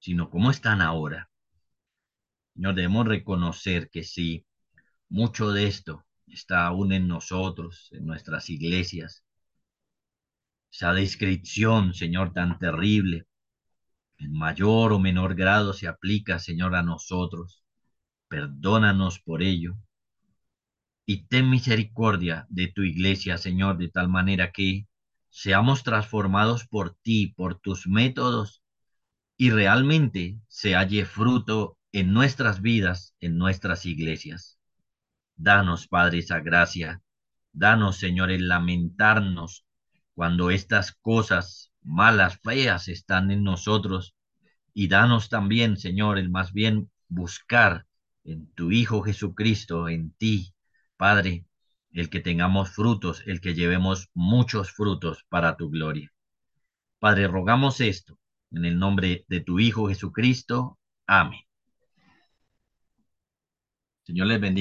sino 0.01 0.29
cómo 0.29 0.51
están 0.51 0.83
ahora. 0.83 1.31
Señor, 2.53 2.75
debemos 2.75 3.07
reconocer 3.07 3.89
que 3.89 4.05
sí, 4.05 4.45
mucho 5.09 5.51
de 5.51 5.67
esto 5.67 6.05
está 6.27 6.67
aún 6.67 6.93
en 6.93 7.09
nosotros, 7.09 7.89
en 7.93 8.05
nuestras 8.05 8.51
iglesias. 8.51 9.25
Esa 10.71 10.93
descripción, 10.93 11.95
Señor, 11.95 12.35
tan 12.35 12.59
terrible, 12.59 13.25
en 14.19 14.33
mayor 14.35 14.93
o 14.93 14.99
menor 14.99 15.35
grado 15.37 15.73
se 15.73 15.89
aplica, 15.89 16.39
Señor, 16.39 16.75
a 16.75 16.83
nosotros. 16.83 17.65
Perdónanos 18.29 19.21
por 19.21 19.43
ello. 19.43 19.79
Y 21.13 21.25
ten 21.27 21.51
misericordia 21.51 22.47
de 22.51 22.69
tu 22.69 22.83
iglesia, 22.85 23.37
Señor, 23.37 23.79
de 23.79 23.89
tal 23.89 24.09
manera 24.09 24.53
que 24.53 24.87
seamos 25.29 25.83
transformados 25.83 26.69
por 26.69 26.95
ti, 27.03 27.35
por 27.35 27.59
tus 27.59 27.89
métodos, 27.89 28.63
y 29.37 29.51
realmente 29.51 30.39
se 30.47 30.77
halle 30.77 31.05
fruto 31.07 31.77
en 31.91 32.13
nuestras 32.13 32.63
vidas, 32.63 33.17
en 33.19 33.39
nuestras 33.39 33.87
iglesias. 33.87 34.61
Danos, 35.35 35.89
Padre, 35.89 36.19
esa 36.19 36.39
gracia. 36.39 37.03
Danos, 37.53 37.97
Señor, 37.97 38.31
el 38.31 38.47
lamentarnos 38.47 39.67
cuando 40.15 40.53
estas 40.53 40.93
cosas 40.93 41.73
malas, 41.83 42.39
feas 42.39 42.87
están 42.87 43.33
en 43.33 43.43
nosotros. 43.43 44.15
Y 44.73 44.87
danos 44.87 45.29
también, 45.29 45.77
Señor, 45.77 46.21
el 46.21 46.31
más 46.31 46.53
bien 46.53 46.89
buscar 47.09 47.85
en 48.23 48.47
tu 48.53 48.71
Hijo 48.71 49.03
Jesucristo, 49.03 49.89
en 49.89 50.13
ti, 50.13 50.55
Padre, 51.01 51.47
el 51.93 52.11
que 52.11 52.21
tengamos 52.21 52.73
frutos, 52.73 53.23
el 53.25 53.41
que 53.41 53.55
llevemos 53.55 54.11
muchos 54.13 54.71
frutos 54.71 55.25
para 55.31 55.57
tu 55.57 55.71
gloria. 55.71 56.13
Padre, 56.99 57.27
rogamos 57.27 57.81
esto 57.81 58.19
en 58.51 58.67
el 58.67 58.79
nombre 58.79 59.25
de 59.27 59.41
tu 59.41 59.59
Hijo 59.61 59.89
Jesucristo. 59.89 60.79
Amén. 61.07 61.41
Señor 64.03 64.27
les 64.27 64.43
bendiga. 64.43 64.59